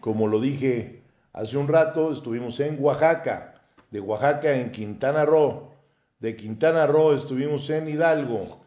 como 0.00 0.28
lo 0.28 0.40
dije 0.40 1.02
hace 1.32 1.58
un 1.58 1.68
rato, 1.68 2.12
estuvimos 2.12 2.60
en 2.60 2.82
Oaxaca, 2.82 3.53
de 3.94 4.00
Oaxaca 4.00 4.50
en 4.52 4.72
Quintana 4.72 5.24
Roo, 5.24 5.70
de 6.18 6.34
Quintana 6.34 6.84
Roo 6.84 7.12
estuvimos 7.14 7.70
en 7.70 7.88
Hidalgo, 7.88 8.58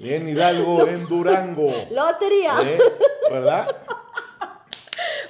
y 0.00 0.12
en 0.12 0.26
Hidalgo 0.26 0.84
en 0.88 1.06
Durango, 1.06 1.70
¡Lotería! 1.92 2.56
¿eh? 2.64 2.78
¿verdad? 3.30 3.76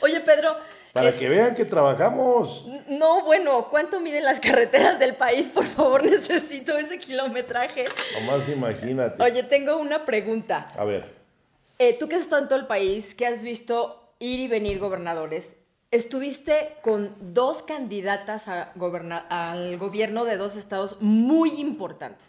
Oye, 0.01 0.21
Pedro. 0.23 0.57
Para 0.95 1.11
es- 1.11 1.17
que 1.17 1.29
vean 1.29 1.55
que 1.55 1.67
trabajamos. 1.67 2.67
No, 2.89 3.27
bueno, 3.27 3.69
¿cuánto 3.71 4.01
miden 4.01 4.25
las 4.25 4.41
carreteras 4.41 4.99
del 4.99 5.17
país? 5.17 5.51
Por 5.51 5.65
favor, 5.67 6.03
necesito 6.11 6.79
ese 6.79 6.99
kilometraje. 6.99 7.85
Nomás 8.19 8.49
imagínate. 8.49 9.23
Oye, 9.23 9.43
tengo 9.43 9.77
una 9.77 10.07
pregunta. 10.07 10.73
A 10.79 10.85
ver, 10.87 11.13
Eh, 11.79 11.99
tú 11.99 12.09
que 12.09 12.15
has 12.15 12.23
estado 12.23 12.41
en 12.41 12.49
todo 12.49 12.59
el 12.59 12.67
país, 12.67 13.15
que 13.15 13.27
has 13.27 13.43
visto 13.43 14.01
ir 14.19 14.41
y 14.41 14.49
venir 14.49 14.79
gobernadores, 14.79 15.53
estuviste 15.93 16.75
con 16.83 17.15
dos 17.35 17.63
candidatas 17.63 18.49
al 18.49 18.73
gobierno 19.79 20.25
de 20.25 20.37
dos 20.39 20.57
estados 20.57 20.97
muy 21.01 21.51
importantes. 21.61 22.27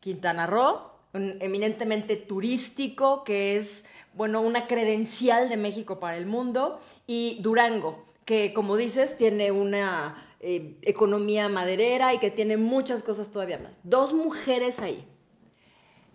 Quintana 0.00 0.46
Roo, 0.46 0.92
eminentemente 1.14 2.16
turístico, 2.16 3.24
que 3.24 3.56
es, 3.56 3.84
bueno, 4.12 4.42
una 4.42 4.66
credencial 4.66 5.48
de 5.48 5.56
México 5.56 5.98
para 5.98 6.18
el 6.18 6.26
mundo, 6.26 6.78
y 7.06 7.38
Durango, 7.40 8.04
que 8.26 8.52
como 8.52 8.76
dices, 8.76 9.16
tiene 9.16 9.50
una 9.50 10.22
eh, 10.40 10.76
economía 10.82 11.48
maderera 11.48 12.12
y 12.12 12.18
que 12.18 12.30
tiene 12.30 12.58
muchas 12.58 13.02
cosas 13.02 13.30
todavía 13.30 13.58
más. 13.58 13.72
Dos 13.82 14.12
mujeres 14.12 14.78
ahí. 14.78 15.08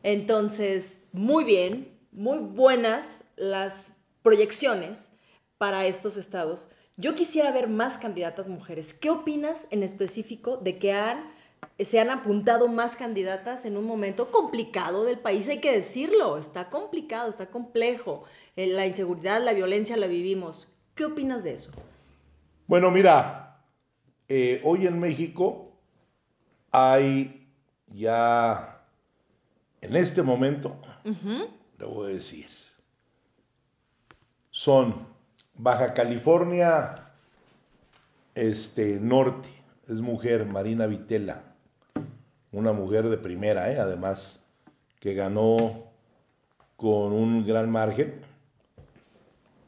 Entonces, 0.03 0.99
muy 1.13 1.45
bien, 1.45 1.97
muy 2.11 2.37
buenas 2.37 3.07
las 3.37 3.73
proyecciones 4.21 5.09
para 5.57 5.87
estos 5.87 6.17
estados. 6.17 6.69
Yo 7.01 7.15
quisiera 7.15 7.51
ver 7.51 7.67
más 7.67 7.97
candidatas 7.97 8.47
mujeres. 8.47 8.93
¿Qué 8.93 9.09
opinas 9.09 9.57
en 9.71 9.81
específico 9.81 10.57
de 10.57 10.77
que 10.77 10.93
han 10.93 11.31
se 11.79 11.99
han 11.99 12.09
apuntado 12.09 12.67
más 12.67 12.95
candidatas 12.95 13.65
en 13.65 13.77
un 13.77 13.85
momento 13.85 14.31
complicado 14.31 15.03
del 15.03 15.19
país, 15.19 15.47
hay 15.47 15.59
que 15.59 15.71
decirlo, 15.71 16.37
está 16.37 16.69
complicado, 16.69 17.29
está 17.29 17.47
complejo. 17.47 18.23
Eh, 18.55 18.67
La 18.67 18.85
inseguridad, 18.85 19.43
la 19.43 19.53
violencia 19.53 19.97
la 19.97 20.07
vivimos. 20.07 20.67
¿Qué 20.95 21.05
opinas 21.05 21.43
de 21.43 21.55
eso? 21.55 21.71
Bueno, 22.67 22.91
mira, 22.91 23.63
eh, 24.27 24.61
hoy 24.63 24.85
en 24.87 24.99
México 24.99 25.71
hay 26.71 27.49
ya, 27.87 28.85
en 29.81 29.95
este 29.95 30.21
momento, 30.21 30.75
te 31.77 31.85
voy 31.85 32.11
a 32.11 32.13
decir, 32.13 32.47
son 34.51 35.10
Baja 35.61 35.93
California 35.93 36.95
este, 38.33 38.99
Norte, 38.99 39.47
es 39.87 40.01
mujer, 40.01 40.47
Marina 40.47 40.87
Vitela, 40.87 41.43
una 42.51 42.73
mujer 42.73 43.07
de 43.09 43.17
primera, 43.17 43.71
¿eh? 43.71 43.77
además, 43.77 44.43
que 44.99 45.13
ganó 45.13 45.83
con 46.77 47.13
un 47.13 47.45
gran 47.45 47.69
margen. 47.69 48.21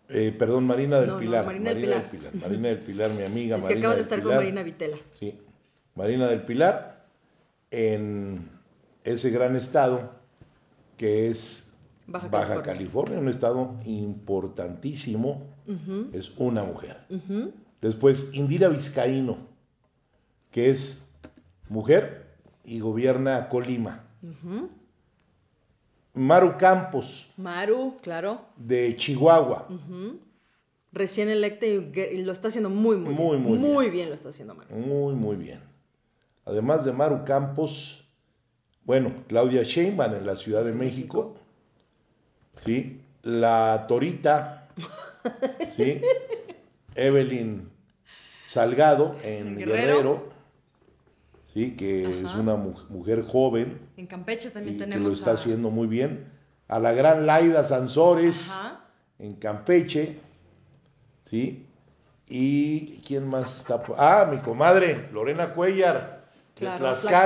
Eh, 0.10 0.36
perdón, 0.36 0.66
Marina 0.66 1.00
del 1.00 1.10
No, 1.10 1.14
no, 1.14 1.20
Pilar. 1.20 1.46
Marina 1.46 1.74
del 1.76 1.82
Pilar. 1.82 2.36
Marina 2.42 2.68
del 2.70 2.80
Pilar, 2.80 3.12
mi 3.12 3.24
amiga. 3.24 3.58
Es 3.58 3.62
que 3.62 3.68
Marina 3.68 3.80
acabas 3.80 3.98
de 3.98 4.02
estar 4.02 4.24
con. 4.24 4.36
Marina 4.36 4.64
Vitela. 4.64 4.98
Sí, 5.12 5.40
Marina 5.94 6.28
del 6.28 6.42
Pilar, 6.42 7.06
en 7.70 8.50
ese 9.04 9.30
gran 9.30 9.56
estado 9.56 10.10
que 10.98 11.28
es 11.28 11.72
Baja 12.08 12.30
Baja, 12.30 12.64
California. 12.64 12.64
California. 12.64 13.20
un 13.20 13.30
estado 13.30 13.76
importantísimo, 13.86 15.53
Es 16.14 16.32
una 16.38 16.64
mujer. 16.64 17.06
Después 17.82 18.30
Indira 18.34 18.70
Vizcaíno, 18.70 19.38
que 20.52 20.70
es 20.70 21.06
mujer 21.70 22.28
y 22.64 22.80
gobierna 22.80 23.50
Colima. 23.50 24.04
Maru 26.14 26.58
Campos, 26.58 27.28
Maru, 27.38 27.98
claro. 28.02 28.42
de 28.56 28.96
Chihuahua. 28.96 29.68
Recién 30.92 31.28
electa 31.30 31.66
y, 31.66 32.24
lo 32.24 32.32
está 32.32 32.50
haciendo 32.50 32.70
muy, 32.70 32.96
muy, 32.98 33.16
Muy, 33.16 33.38
bien. 33.38 33.62
muy 33.62 33.90
bien 33.90 34.10
lo 34.10 34.16
está 34.16 34.30
haciendo 34.30 34.54
Maru. 34.54 34.76
Muy, 34.76 35.16
muy 35.16 35.36
bien. 35.36 35.60
Además 36.46 36.86
de 36.86 36.92
Maru 36.92 37.26
Campos, 37.26 38.08
bueno, 38.86 39.24
Claudia 39.28 39.64
Sheinbaum 39.64 40.14
en 40.14 40.26
la 40.26 40.36
Ciudad 40.36 40.64
de 40.64 40.74
México, 40.74 41.36
¿sí? 42.58 43.02
La 43.24 43.86
Torita, 43.88 44.63
¿sí? 45.76 46.02
Evelyn 46.96 47.70
Salgado 48.46 49.16
en 49.24 49.58
Guerrero, 49.58 49.76
Guerrero. 49.96 50.30
¿sí? 51.54 51.76
Que 51.76 52.22
es 52.22 52.36
una 52.36 52.56
mu- 52.56 52.76
mujer 52.90 53.24
joven 53.24 53.80
En 53.98 54.06
Campeche 54.08 54.50
y 54.50 54.52
también 54.52 54.90
que 54.90 54.98
lo 55.00 55.10
está 55.10 55.32
a- 55.32 55.34
haciendo 55.36 55.70
muy 55.70 55.88
bien. 55.88 56.32
A 56.68 56.80
la 56.80 56.92
gran 56.94 57.26
Laida 57.26 57.64
Sansores 57.64 58.52
Ajá. 58.52 58.82
en 59.20 59.36
Campeche, 59.36 60.20
¿sí? 61.24 61.68
¿Y 62.28 62.98
quién 63.06 63.28
más 63.28 63.56
está? 63.58 63.84
Ah, 63.98 64.28
mi 64.30 64.38
comadre, 64.40 65.10
Lorena 65.12 65.54
Cuellar, 65.54 66.26
de 66.60 66.62
Tlaxcala, 66.78 66.80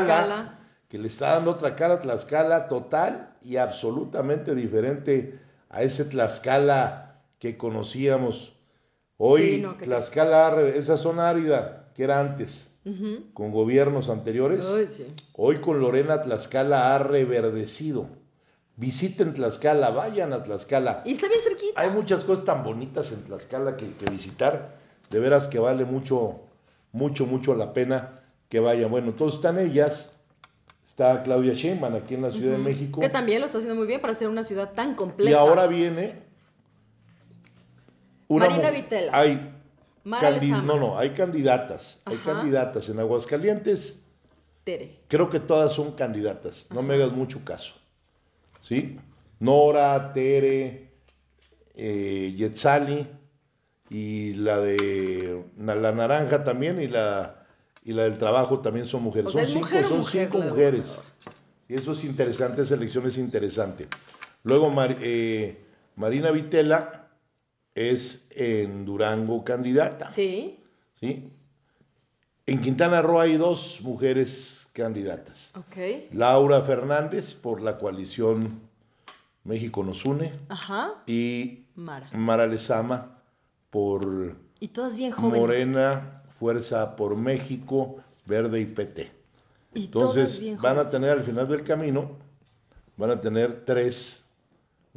Tlaxcala. 0.06 0.60
que 0.90 0.98
le 0.98 1.08
está 1.08 1.32
dando 1.32 1.52
otra 1.52 1.76
cara 1.76 1.96
a 1.96 2.00
Tlaxcala 2.00 2.68
total 2.68 3.30
y 3.44 3.58
absolutamente 3.58 4.56
diferente 4.56 5.40
a 5.70 5.84
ese 5.84 6.06
Tlaxcala 6.06 7.07
que 7.40 7.58
conocíamos. 7.58 8.54
Hoy, 9.18 9.42
Sí, 9.56 9.62
no, 9.62 9.78
que- 9.78 9.86
Tlaxcala, 9.86 10.62
esa 10.76 10.98
zona 10.98 11.30
árida 11.30 11.92
que 11.96 12.04
era 12.04 12.20
antes, 12.20 12.70
con 13.34 13.52
gobiernos 13.52 14.10
anteriores, 14.10 14.66
sí. 14.92 15.06
Hoy 15.34 15.58
con 15.58 15.80
Lorena 15.80 16.22
Tlaxcala 16.22 16.96
ha 16.96 17.00
reverdecido. 17.00 18.08
Visiten 18.78 19.34
Tlaxcala, 19.34 19.90
vayan 19.90 20.32
a 20.34 20.44
Tlaxcala. 20.44 21.02
Y 21.04 21.14
está 21.14 21.28
bien 21.28 21.42
cerquita. 21.44 21.82
Hay 21.82 21.90
muchas 21.90 22.24
cosas 22.24 22.46
tan 22.46 22.64
bonitas 22.64 23.12
en 23.12 23.24
Tlaxcala 23.24 23.76
que, 23.76 23.92
que 23.94 24.10
visitar. 24.12 24.78
De 25.10 25.20
veras 25.20 25.48
que 25.48 25.58
vale 25.60 25.84
mucho, 25.84 26.42
mucho, 26.92 27.26
mucho 27.26 27.56
la 27.56 27.74
pena 27.74 28.22
que 28.50 28.60
vayan. 28.60 28.90
Bueno, 28.92 29.14
todos 29.14 29.36
están 29.36 29.58
ellas. 29.60 30.14
Está 30.86 31.24
Claudia 31.24 31.54
Sheinbaum 31.54 31.96
aquí 31.96 32.14
en 32.14 32.22
la 32.22 32.32
Ciudad 32.32 32.54
de 32.58 32.64
México. 32.64 33.02
Que 33.02 33.10
también 33.10 33.40
lo 33.42 33.48
está 33.48 33.58
haciendo 33.58 33.76
muy 33.78 33.88
bien 33.88 34.00
para 34.00 34.14
ser 34.14 34.30
una 34.30 34.44
ciudad 34.44 34.74
tan 34.74 34.96
compleja. 34.96 35.32
Y 35.32 35.34
ahora 35.34 35.68
viene 35.68 36.27
Marina 38.30 38.70
Vitela. 38.72 39.12
Hay 39.14 39.54
no, 40.66 40.78
no, 40.78 40.98
hay 40.98 41.10
candidatas. 41.12 42.02
Hay 42.06 42.18
candidatas 42.18 42.88
en 42.90 43.00
Aguascalientes. 43.00 44.02
Tere. 44.64 45.00
Creo 45.08 45.30
que 45.30 45.40
todas 45.40 45.74
son 45.74 45.94
candidatas, 45.94 46.68
no 46.74 46.82
me 46.82 46.96
hagas 46.96 47.12
mucho 47.12 47.44
caso. 47.46 47.74
¿Sí? 48.60 48.98
Nora, 49.40 50.12
Tere, 50.14 50.92
eh, 51.76 52.34
Yetzali 52.36 53.08
y 53.90 54.34
la 54.34 54.60
de 54.60 55.46
la 55.58 55.92
naranja 55.92 56.44
también 56.44 56.82
y 56.82 56.88
la 56.88 57.46
y 57.86 57.94
la 57.94 58.04
del 58.04 58.18
trabajo 58.18 58.60
también 58.60 58.86
son 58.86 59.04
mujeres. 59.04 59.28
O 59.28 59.32
sea, 59.32 59.46
son 59.46 59.48
¿es 59.48 59.54
cinco, 59.54 59.66
mujer 59.68 59.86
son 59.86 59.98
mujer 60.00 60.30
cinco 60.30 60.44
mujeres. 60.44 61.04
Y 61.70 61.76
eso 61.76 61.94
es 61.94 62.04
interesante, 62.04 62.62
esa 62.64 62.76
elección 62.76 63.08
es 63.08 63.18
interesante. 63.18 63.88
Luego 64.44 64.70
Mar- 64.70 64.98
eh, 65.02 65.66
Marina 65.96 66.32
Vitela 66.32 67.07
es 67.78 68.28
en 68.32 68.86
Durango 68.86 69.44
candidata. 69.44 70.08
Sí. 70.08 70.60
¿sí? 70.94 71.32
En 72.48 72.60
Quintana 72.62 73.02
Roo 73.04 73.20
hay 73.20 73.38
dos 73.38 73.80
mujeres 73.84 74.68
candidatas. 74.74 75.52
Ok. 75.56 76.12
Laura 76.14 76.62
Fernández 76.62 77.34
por 77.36 77.62
la 77.62 77.78
coalición 77.78 78.62
México 79.44 79.84
nos 79.84 80.04
une 80.06 80.34
Ajá. 80.50 80.96
y 81.06 81.66
Mara. 81.76 82.10
Mara 82.14 82.48
Lezama 82.48 83.20
por 83.70 84.36
Y 84.60 84.70
todas 84.70 84.96
bien 84.96 85.12
jóvenes. 85.12 85.40
Morena, 85.40 86.24
Fuerza 86.40 86.96
por 86.96 87.16
México, 87.16 87.98
Verde 88.26 88.60
y 88.62 88.66
PT. 88.66 89.12
Y 89.74 89.88
todas 89.88 90.18
Entonces 90.18 90.62
van 90.62 90.80
a 90.80 90.90
tener 90.90 91.12
al 91.12 91.22
final 91.22 91.48
del 91.48 91.64
camino, 91.64 92.12
van 92.98 93.12
a 93.12 93.22
tener 93.22 93.66
tres 93.66 94.27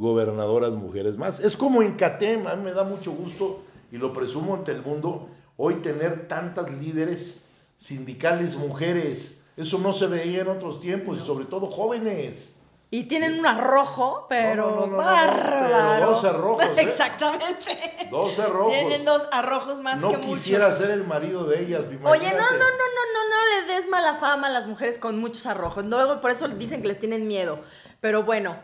gobernadoras 0.00 0.72
mujeres 0.72 1.18
más. 1.18 1.38
Es 1.40 1.56
como 1.56 1.82
en 1.82 1.94
CATEM, 1.94 2.46
a 2.46 2.56
mí 2.56 2.64
me 2.64 2.72
da 2.72 2.84
mucho 2.84 3.12
gusto 3.12 3.60
y 3.92 3.98
lo 3.98 4.12
presumo 4.14 4.54
ante 4.54 4.72
el 4.72 4.82
mundo, 4.82 5.28
hoy 5.58 5.76
tener 5.76 6.26
tantas 6.26 6.70
líderes 6.72 7.44
sindicales 7.76 8.56
mujeres. 8.56 9.38
Eso 9.56 9.78
no 9.78 9.92
se 9.92 10.06
veía 10.06 10.40
en 10.40 10.48
otros 10.48 10.80
tiempos 10.80 11.20
y 11.20 11.24
sobre 11.24 11.44
todo 11.44 11.66
jóvenes. 11.66 12.54
Y 12.92 13.04
tienen 13.04 13.38
un 13.38 13.46
arrojo, 13.46 14.26
pero 14.28 14.70
No, 14.70 14.70
no, 14.70 14.76
no, 14.80 14.86
no, 14.86 14.92
no, 14.92 14.96
bárbaro. 14.96 15.94
pero 15.96 16.06
dos 16.10 16.24
arrojos, 16.24 16.64
¿eh? 16.64 16.80
Exactamente. 16.80 18.08
12 18.10 18.46
rojos. 18.46 18.72
Tienen 18.72 19.04
dos 19.04 19.22
arrojos 19.30 19.80
más 19.80 20.00
que 20.00 20.06
no 20.12 20.20
quisiera 20.20 20.64
muchos. 20.66 20.78
ser 20.78 20.90
el 20.90 21.04
marido 21.06 21.44
de 21.44 21.62
ellas. 21.62 21.82
Oye, 21.82 21.92
no, 21.92 22.04
no, 22.04 22.10
no, 22.10 22.30
no, 22.32 22.96
no, 23.12 23.28
no 23.28 23.66
le 23.66 23.74
des 23.74 23.88
mala 23.88 24.14
fama 24.16 24.48
a 24.48 24.50
las 24.50 24.66
mujeres 24.66 24.98
con 24.98 25.20
muchos 25.20 25.46
arrojos. 25.46 25.84
Luego 25.84 26.20
por 26.20 26.30
eso 26.32 26.48
dicen 26.48 26.82
que 26.82 26.88
les 26.88 26.98
tienen 26.98 27.28
miedo. 27.28 27.60
Pero 28.00 28.24
bueno, 28.24 28.56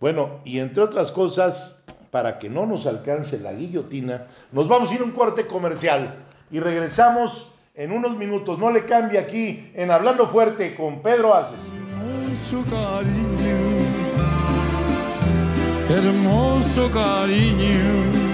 Bueno, 0.00 0.40
y 0.46 0.58
entre 0.60 0.82
otras 0.82 1.12
cosas, 1.12 1.78
para 2.10 2.38
que 2.38 2.48
no 2.48 2.64
nos 2.64 2.86
alcance 2.86 3.38
la 3.38 3.52
guillotina, 3.52 4.28
nos 4.50 4.66
vamos 4.66 4.90
a 4.90 4.94
ir 4.94 5.02
a 5.02 5.04
un 5.04 5.10
corte 5.10 5.46
comercial 5.46 6.24
y 6.50 6.58
regresamos 6.58 7.52
en 7.74 7.92
unos 7.92 8.16
minutos. 8.16 8.58
No 8.58 8.70
le 8.70 8.86
cambie 8.86 9.18
aquí 9.18 9.70
en 9.74 9.90
Hablando 9.90 10.28
Fuerte 10.28 10.74
con 10.74 11.02
Pedro 11.02 11.34
Aces. 11.34 11.58
hermoso 11.84 12.64
cariño, 12.70 13.56
hermoso 15.90 16.90
cariño. 16.90 18.30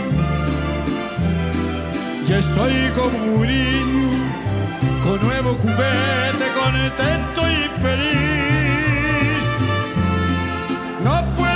Ya 2.26 2.38
estoy 2.38 2.74
como 2.94 3.38
un 3.38 3.46
niño, 3.46 4.08
con 5.04 5.20
nuevo 5.26 5.52
juguete, 5.54 6.46
contento 6.60 7.40
y 7.50 7.80
feliz. 7.80 8.36
No 11.04 11.34
puedo 11.36 11.55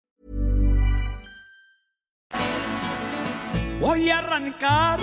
Voy 3.81 4.11
a 4.11 4.19
arrancar, 4.19 4.99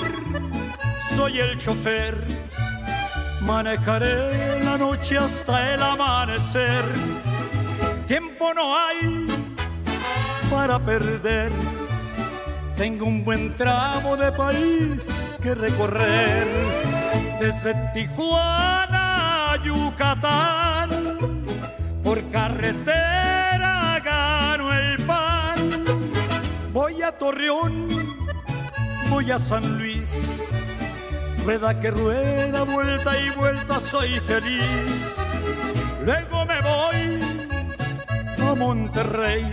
soy 1.17 1.41
el 1.41 1.59
chofer. 1.59 2.25
Manejaré 3.41 4.63
la 4.63 4.79
noche 4.79 5.19
hasta 5.19 5.75
el 5.75 5.83
amanecer. 5.83 6.85
Tiempo 8.07 8.55
no 8.55 8.79
hay 8.79 9.27
para 10.49 10.79
perder. 10.79 11.51
Tengo 12.77 13.07
un 13.07 13.25
buen 13.25 13.57
tramo 13.57 14.17
de 14.17 14.31
país 14.31 15.09
que 15.43 15.57
recorrer. 15.57 16.47
Desde 17.41 17.75
Tijuana 17.93 19.55
a 19.55 19.65
Yucatán, 19.65 21.45
por 22.05 22.23
carretera 22.31 23.99
gano 24.05 24.73
el 24.73 25.05
pan. 25.05 25.57
Voy 26.73 27.03
a 27.03 27.11
Torreón 27.11 27.98
voy 29.19 29.33
a 29.33 29.39
San 29.41 29.79
Luis. 29.79 30.11
Rueda 31.45 31.81
que 31.81 31.91
rueda, 31.91 32.63
vuelta 32.63 33.19
y 33.19 33.31
vuelta, 33.31 33.81
soy 33.81 34.21
feliz. 34.21 35.17
Luego 36.05 36.47
me 36.47 36.61
voy 36.61 37.21
a 38.49 38.55
Monterrey, 38.55 39.51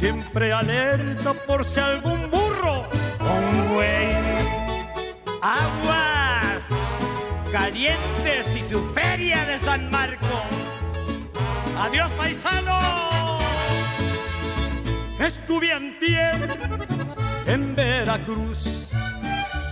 siempre 0.00 0.52
alerta 0.52 1.32
por 1.46 1.64
si 1.64 1.78
algún 1.78 2.28
burro 2.28 2.88
un 3.20 3.72
güey. 3.72 4.16
Aguas 5.42 6.64
calientes 7.52 8.56
y 8.56 8.62
su 8.62 8.80
feria 8.90 9.44
de 9.44 9.60
San 9.60 9.88
Marcos. 9.90 10.50
Adiós, 11.78 12.10
paisanos. 12.14 13.44
Estuve 15.20 15.72
antier 15.72 17.19
en 17.50 17.74
Veracruz. 17.74 18.88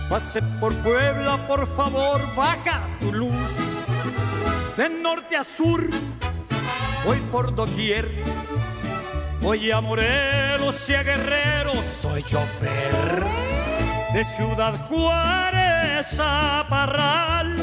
Pasé 0.09 0.41
por 0.59 0.75
Puebla, 0.83 1.37
por 1.47 1.65
favor, 1.75 2.19
baja 2.35 2.87
tu 2.99 3.11
luz. 3.13 3.51
De 4.75 4.89
norte 4.89 5.37
a 5.37 5.43
sur, 5.43 5.89
voy 7.05 7.19
por 7.31 7.55
doquier. 7.55 8.23
Voy 9.41 9.71
a 9.71 9.79
Morelos 9.79 10.89
y 10.89 10.93
a 10.93 11.03
Guerrero, 11.03 11.73
soy 12.01 12.23
chofer. 12.23 13.23
De 14.13 14.23
Ciudad 14.35 14.87
Juárez 14.87 16.19
a 16.19 16.65
Parral 16.69 17.55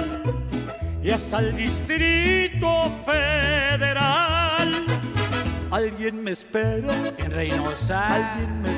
y 1.02 1.10
hasta 1.10 1.40
el 1.40 1.56
Distrito 1.56 2.90
Federal. 3.04 4.86
Alguien 5.70 6.22
me 6.22 6.30
espera 6.30 7.12
En 7.18 7.30
Reynosa, 7.32 8.06
Alguien 8.06 8.62
me 8.62 8.75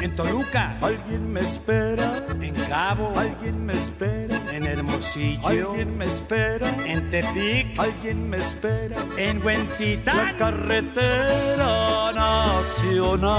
en 0.00 0.14
Toluca, 0.14 0.78
alguien 0.80 1.32
me 1.32 1.40
espera, 1.40 2.24
en 2.40 2.54
Cabo, 2.68 3.12
alguien 3.16 3.66
me 3.66 3.72
espera, 3.72 4.40
en 4.52 4.64
Hermosillo, 4.64 5.46
alguien 5.46 5.96
me 5.98 6.04
espera, 6.04 6.68
en 6.84 7.10
Tepic, 7.10 7.78
alguien 7.78 8.30
me 8.30 8.36
espera. 8.36 8.96
en 9.16 9.38
La 9.40 9.44
Huentitán, 9.44 10.36
carretera 10.36 12.12
nacional, 12.12 13.32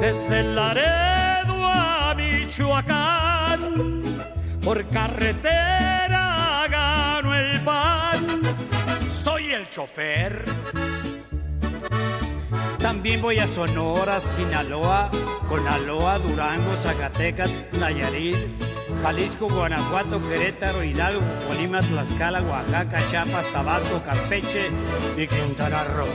desde 0.00 0.42
Laredo 0.42 1.64
a 1.64 2.14
Michoacán, 2.14 4.02
por 4.62 4.86
carretera 4.88 6.66
gano 6.70 7.34
el 7.34 7.60
pan. 7.60 8.26
Soy 9.10 9.52
el 9.52 9.68
chofer. 9.70 10.44
También 12.86 13.20
voy 13.20 13.40
a 13.40 13.48
Sonora, 13.48 14.20
Sinaloa, 14.20 15.10
Conaloa, 15.48 16.20
Durango, 16.20 16.72
Zacatecas, 16.84 17.66
Nayarit, 17.80 18.36
Jalisco, 19.02 19.48
Guanajuato, 19.48 20.22
Querétaro, 20.22 20.84
Hidalgo, 20.84 21.20
Colima, 21.48 21.80
Tlaxcala, 21.80 22.42
Oaxaca, 22.42 22.98
Chiapas, 23.10 23.52
Tabasco, 23.52 24.00
Campeche 24.04 24.68
y 25.16 25.26
Quintana 25.26 25.82
Roo. 25.82 26.06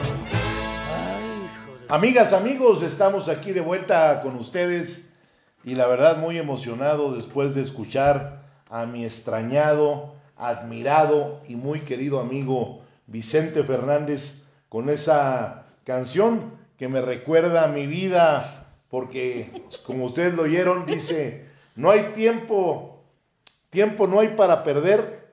Amigas, 1.89 2.31
amigos, 2.31 2.81
estamos 2.84 3.27
aquí 3.27 3.51
de 3.51 3.60
vuelta 3.60 4.21
con 4.21 4.38
ustedes 4.38 5.12
y 5.65 5.75
la 5.75 5.88
verdad 5.88 6.19
muy 6.19 6.38
emocionado 6.38 7.13
después 7.13 7.53
de 7.53 7.63
escuchar 7.63 8.43
a 8.69 8.86
mi 8.86 9.03
extrañado, 9.03 10.15
admirado 10.38 11.41
y 11.49 11.57
muy 11.57 11.81
querido 11.81 12.21
amigo 12.21 12.79
Vicente 13.07 13.62
Fernández 13.65 14.41
con 14.69 14.89
esa 14.89 15.65
canción 15.84 16.61
que 16.82 16.88
me 16.88 17.00
recuerda 17.00 17.65
a 17.65 17.67
mi 17.67 17.86
vida 17.86 18.65
porque 18.89 19.52
como 19.86 20.06
ustedes 20.06 20.34
lo 20.34 20.41
oyeron 20.41 20.88
dice, 20.88 21.46
no 21.76 21.91
hay 21.91 22.13
tiempo, 22.15 23.04
tiempo 23.70 24.08
no 24.08 24.20
hay 24.20 24.30
para 24.30 24.63
perder 24.63 25.30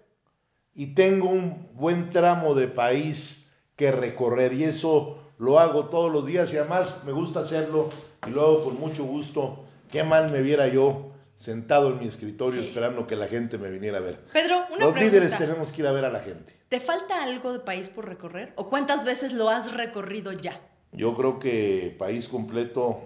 y 0.74 0.88
tengo 0.88 1.30
un 1.30 1.70
buen 1.72 2.10
tramo 2.10 2.54
de 2.54 2.68
país 2.68 3.50
que 3.76 3.90
recorrer 3.90 4.52
y 4.52 4.64
eso 4.64 5.22
lo 5.38 5.58
hago 5.58 5.86
todos 5.86 6.12
los 6.12 6.26
días 6.26 6.52
y 6.52 6.58
además 6.58 7.02
me 7.06 7.12
gusta 7.12 7.40
hacerlo 7.40 7.88
y 8.26 8.28
lo 8.30 8.42
hago 8.42 8.64
con 8.64 8.78
mucho 8.78 9.04
gusto. 9.04 9.64
Qué 9.90 10.04
mal 10.04 10.30
me 10.30 10.42
viera 10.42 10.68
yo 10.68 11.12
sentado 11.36 11.88
en 11.92 11.98
mi 12.00 12.08
escritorio 12.08 12.60
Sí. 12.60 12.68
esperando 12.68 13.06
que 13.06 13.16
la 13.16 13.26
gente 13.26 13.56
me 13.56 13.70
viniera 13.70 13.96
a 13.96 14.02
ver. 14.02 14.18
Pedro, 14.34 14.56
una 14.70 14.84
Los 14.84 14.92
pregunta. 14.92 15.00
líderes 15.00 15.38
tenemos 15.38 15.72
que 15.72 15.80
ir 15.80 15.86
a 15.88 15.92
ver 15.92 16.04
a 16.04 16.10
la 16.10 16.20
gente. 16.20 16.54
¿Te 16.68 16.78
falta 16.78 17.22
algo 17.22 17.54
de 17.54 17.60
país 17.60 17.88
por 17.88 18.06
recorrer? 18.06 18.52
¿O 18.56 18.68
cuántas 18.68 19.06
veces 19.06 19.32
lo 19.32 19.48
has 19.48 19.72
recorrido 19.72 20.32
ya? 20.32 20.60
Yo 20.92 21.14
creo 21.14 21.38
que 21.38 21.94
país 21.98 22.28
completo 22.28 23.00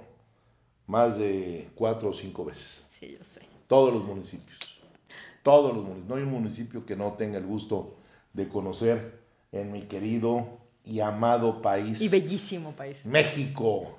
más 0.86 1.18
de 1.18 1.68
cuatro 1.74 2.10
o 2.10 2.12
cinco 2.12 2.44
veces. 2.44 2.84
Sí, 2.98 3.16
yo 3.18 3.24
sé. 3.24 3.40
Todos 3.66 3.92
los 3.92 4.04
municipios. 4.04 4.58
Todos 5.42 5.74
los 5.74 5.82
municipios. 5.84 6.08
No 6.08 6.16
hay 6.16 6.22
un 6.22 6.30
municipio 6.30 6.86
que 6.86 6.96
no 6.96 7.14
tenga 7.14 7.38
el 7.38 7.46
gusto 7.46 7.96
de 8.32 8.48
conocer 8.48 9.20
en 9.50 9.72
mi 9.72 9.82
querido 9.82 10.46
y 10.84 11.00
amado 11.00 11.62
país. 11.62 12.00
Y 12.00 12.08
bellísimo 12.08 12.72
país. 12.72 13.04
México. 13.04 13.96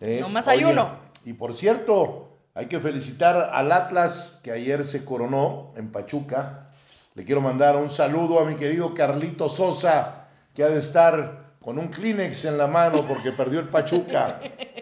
¿eh? 0.00 0.18
Nomás 0.20 0.48
hay 0.48 0.64
Oye, 0.64 0.72
uno. 0.72 0.98
Y 1.24 1.32
por 1.32 1.54
cierto, 1.54 2.28
hay 2.54 2.66
que 2.66 2.80
felicitar 2.80 3.50
al 3.52 3.72
Atlas 3.72 4.38
que 4.42 4.52
ayer 4.52 4.84
se 4.84 5.04
coronó 5.04 5.72
en 5.76 5.90
Pachuca. 5.90 6.66
Le 7.14 7.24
quiero 7.24 7.40
mandar 7.40 7.76
un 7.76 7.90
saludo 7.90 8.40
a 8.40 8.44
mi 8.44 8.56
querido 8.56 8.92
Carlito 8.94 9.48
Sosa, 9.48 10.28
que 10.54 10.62
ha 10.62 10.68
de 10.68 10.80
estar 10.80 11.43
con 11.64 11.78
un 11.78 11.88
Kleenex 11.88 12.44
en 12.44 12.58
la 12.58 12.66
mano 12.66 13.08
porque 13.08 13.32
perdió 13.32 13.58
el 13.58 13.68
Pachuca, 13.68 14.40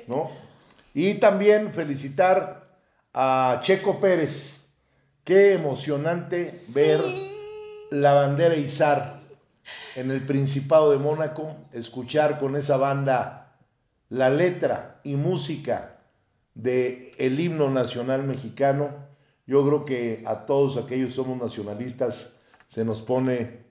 ¿no? 0.09 0.33
Y 0.93 1.15
también 1.15 1.73
felicitar 1.73 2.67
a 3.15 3.61
Checo 3.63 4.01
Pérez. 4.01 4.61
Qué 5.23 5.53
emocionante 5.53 6.61
ver 6.69 7.01
la 7.93 8.15
bandera 8.15 8.57
izar 8.57 9.21
en 9.95 10.11
el 10.11 10.27
Principado 10.27 10.91
de 10.91 10.99
Mónaco, 10.99 11.55
escuchar 11.73 12.41
con 12.41 12.57
esa 12.57 12.77
banda 12.77 13.55
la 14.09 14.29
letra 14.29 15.01
y 15.05 15.15
música 15.15 16.01
de 16.55 17.13
el 17.19 17.39
himno 17.39 17.71
nacional 17.71 18.25
mexicano, 18.25 18.91
yo 19.47 19.65
creo 19.65 19.85
que 19.85 20.25
a 20.27 20.45
todos 20.47 20.77
aquellos 20.77 21.11
que 21.11 21.15
somos 21.15 21.41
nacionalistas 21.41 22.37
se 22.69 22.85
nos 22.85 23.03
pone 23.03 23.63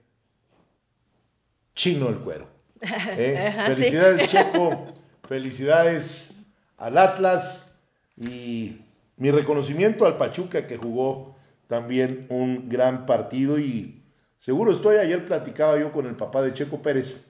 chino 1.75 2.07
el 2.07 2.19
cuero. 2.19 2.60
¿Eh? 2.81 3.37
Ajá, 3.47 3.67
sí. 3.67 3.73
Felicidades 3.75 4.27
Checo, 4.31 4.85
felicidades 5.27 6.33
al 6.77 6.97
Atlas 6.97 7.71
y 8.17 8.77
mi 9.17 9.31
reconocimiento 9.31 10.05
al 10.05 10.17
Pachuca 10.17 10.67
que 10.67 10.77
jugó 10.77 11.35
también 11.67 12.25
un 12.29 12.67
gran 12.69 13.05
partido 13.05 13.59
y 13.59 14.01
seguro 14.39 14.71
estoy, 14.71 14.97
ayer 14.97 15.25
platicaba 15.25 15.79
yo 15.79 15.91
con 15.91 16.05
el 16.05 16.15
papá 16.15 16.41
de 16.41 16.53
Checo 16.53 16.81
Pérez, 16.81 17.25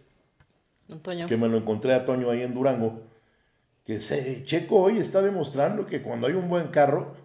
Antonio. 0.90 1.28
que 1.28 1.38
me 1.38 1.48
lo 1.48 1.58
encontré 1.58 1.94
a 1.94 2.06
Toño 2.06 2.30
ahí 2.30 2.42
en 2.42 2.54
Durango, 2.54 3.02
que 3.86 4.02
se- 4.02 4.44
Checo 4.46 4.78
hoy 4.78 4.98
está 5.00 5.22
demostrando 5.22 5.86
que 5.86 6.02
cuando 6.02 6.28
hay 6.28 6.34
un 6.34 6.48
buen 6.50 6.68
carro, 6.70 7.16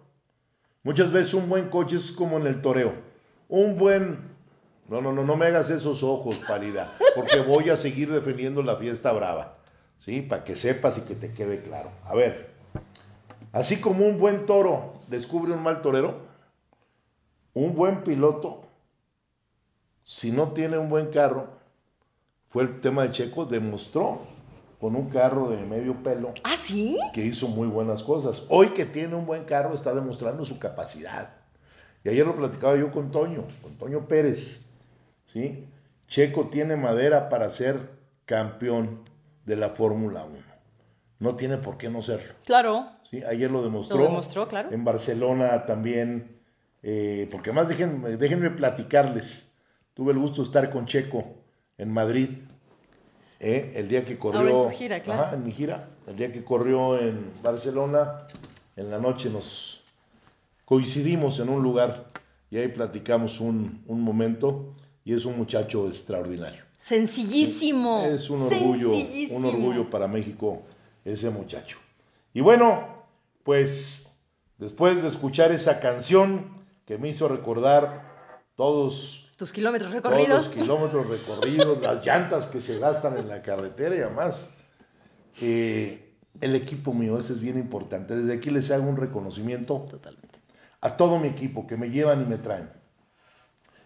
muchas 0.83 1.11
veces 1.11 1.33
un 1.33 1.49
buen 1.49 1.69
coche 1.69 1.95
es 1.97 2.11
como 2.11 2.37
en 2.37 2.47
el 2.47 2.61
toreo, 2.61 2.93
un 3.49 3.77
buen... 3.77 4.36
No, 4.89 5.01
no, 5.01 5.11
no, 5.11 5.23
no 5.23 5.35
me 5.35 5.47
hagas 5.47 5.69
esos 5.69 6.01
ojos, 6.01 6.39
pálida, 6.47 6.93
porque 7.15 7.41
voy 7.41 7.69
a 7.69 7.77
seguir 7.77 8.11
defendiendo 8.11 8.63
la 8.63 8.77
fiesta 8.77 9.11
brava, 9.11 9.57
¿sí? 9.97 10.21
Para 10.21 10.45
que 10.45 10.55
sepas 10.55 10.97
y 10.97 11.01
que 11.01 11.15
te 11.15 11.33
quede 11.33 11.61
claro. 11.61 11.91
A 12.05 12.15
ver, 12.15 12.51
así 13.51 13.81
como 13.81 14.05
un 14.05 14.17
buen 14.17 14.45
toro 14.45 14.93
descubre 15.07 15.51
un 15.51 15.61
mal 15.61 15.81
torero, 15.81 16.21
un 17.53 17.75
buen 17.75 18.03
piloto, 18.03 18.63
si 20.05 20.31
no 20.31 20.53
tiene 20.53 20.77
un 20.77 20.89
buen 20.89 21.07
carro, 21.07 21.47
fue 22.47 22.63
el 22.63 22.79
tema 22.79 23.03
de 23.03 23.11
Checo, 23.11 23.45
demostró 23.45 24.21
con 24.79 24.95
un 24.95 25.09
carro 25.09 25.49
de 25.49 25.57
medio 25.57 25.95
pelo 26.03 26.33
¿Ah, 26.43 26.55
sí? 26.61 26.97
que 27.13 27.25
hizo 27.25 27.47
muy 27.47 27.67
buenas 27.67 28.03
cosas. 28.03 28.43
Hoy 28.47 28.69
que 28.69 28.85
tiene 28.85 29.15
un 29.15 29.25
buen 29.25 29.43
carro 29.43 29.73
está 29.73 29.93
demostrando 29.93 30.45
su 30.45 30.59
capacidad. 30.59 31.33
Y 32.03 32.09
ayer 32.09 32.25
lo 32.25 32.35
platicaba 32.35 32.77
yo 32.77 32.91
con 32.91 33.11
Toño, 33.11 33.43
con 33.61 33.77
Toño 33.77 34.07
Pérez. 34.07 34.66
¿Sí? 35.27 35.65
Checo 36.07 36.47
tiene 36.47 36.75
madera 36.75 37.29
para 37.29 37.49
ser 37.49 37.79
campeón 38.25 39.01
de 39.45 39.55
la 39.55 39.69
Fórmula 39.69 40.25
1. 40.25 40.37
No 41.19 41.35
tiene 41.35 41.57
por 41.57 41.77
qué 41.77 41.89
no 41.89 42.01
serlo. 42.01 42.33
Claro. 42.45 42.87
¿sí? 43.09 43.23
Ayer 43.23 43.49
lo 43.49 43.63
demostró. 43.63 43.97
Lo 43.97 44.03
demostró, 44.03 44.47
claro. 44.47 44.71
En 44.71 44.83
Barcelona 44.83 45.65
también. 45.65 46.35
eh, 46.83 47.27
porque 47.31 47.51
más 47.51 47.67
déjenme, 47.67 48.17
déjenme 48.17 48.49
platicarles. 48.51 49.51
Tuve 49.93 50.11
el 50.13 50.19
gusto 50.19 50.41
de 50.41 50.47
estar 50.47 50.69
con 50.69 50.85
Checo 50.85 51.23
en 51.77 51.91
Madrid. 51.91 52.29
eh, 53.39 53.73
el 53.75 53.87
día 53.87 54.03
que 54.05 54.17
corrió. 54.17 54.39
Ahora 54.39 54.51
en 54.63 54.69
tu 54.71 54.77
gira, 54.77 54.99
claro. 55.01 55.23
Ajá, 55.23 55.35
en 55.35 55.43
mi 55.43 55.51
gira. 55.51 55.89
El 56.07 56.15
día 56.17 56.31
que 56.31 56.43
corrió 56.43 56.99
en 56.99 57.31
Barcelona. 57.43 58.27
En 58.75 58.91
la 58.91 58.99
noche 58.99 59.29
nos 59.29 59.83
coincidimos 60.65 61.39
en 61.39 61.49
un 61.49 61.63
lugar 61.63 62.05
y 62.51 62.57
ahí 62.57 62.67
platicamos 62.67 63.39
un, 63.41 63.83
un 63.87 64.01
momento. 64.01 64.75
Y 65.07 65.13
es 65.13 65.23
un 65.23 65.37
muchacho 65.37 65.87
extraordinario. 65.87 66.63
Sencillísimo. 66.79 68.03
Es 68.03 68.29
un 68.29 68.41
orgullo, 68.41 68.91
un 68.91 69.45
orgullo 69.45 69.89
para 69.89 70.05
México 70.05 70.63
ese 71.05 71.29
muchacho. 71.29 71.77
Y 72.33 72.41
bueno, 72.41 73.05
pues 73.43 74.13
después 74.57 75.01
de 75.01 75.07
escuchar 75.07 75.53
esa 75.53 75.79
canción 75.79 76.65
que 76.85 76.97
me 76.97 77.07
hizo 77.07 77.29
recordar 77.29 78.03
todos, 78.57 79.31
Tus 79.37 79.53
kilómetros 79.53 79.91
todos 79.91 80.03
recorridos. 80.03 80.47
los 80.47 80.49
kilómetros 80.49 81.07
recorridos, 81.07 81.81
las 81.81 82.05
llantas 82.05 82.47
que 82.47 82.59
se 82.59 82.77
gastan 82.77 83.17
en 83.17 83.29
la 83.29 83.41
carretera 83.41 83.95
y 83.95 83.99
además 83.99 84.49
eh, 85.39 86.15
el 86.41 86.53
equipo 86.53 86.93
mío, 86.93 87.17
ese 87.17 87.31
es 87.31 87.39
bien 87.39 87.57
importante. 87.57 88.13
Desde 88.13 88.33
aquí 88.33 88.49
les 88.49 88.69
hago 88.71 88.89
un 88.89 88.97
reconocimiento 88.97 89.85
Totalmente. 89.89 90.37
a 90.81 90.97
todo 90.97 91.17
mi 91.17 91.29
equipo 91.29 91.65
que 91.65 91.77
me 91.77 91.89
llevan 91.91 92.23
y 92.23 92.25
me 92.25 92.39
traen, 92.39 92.69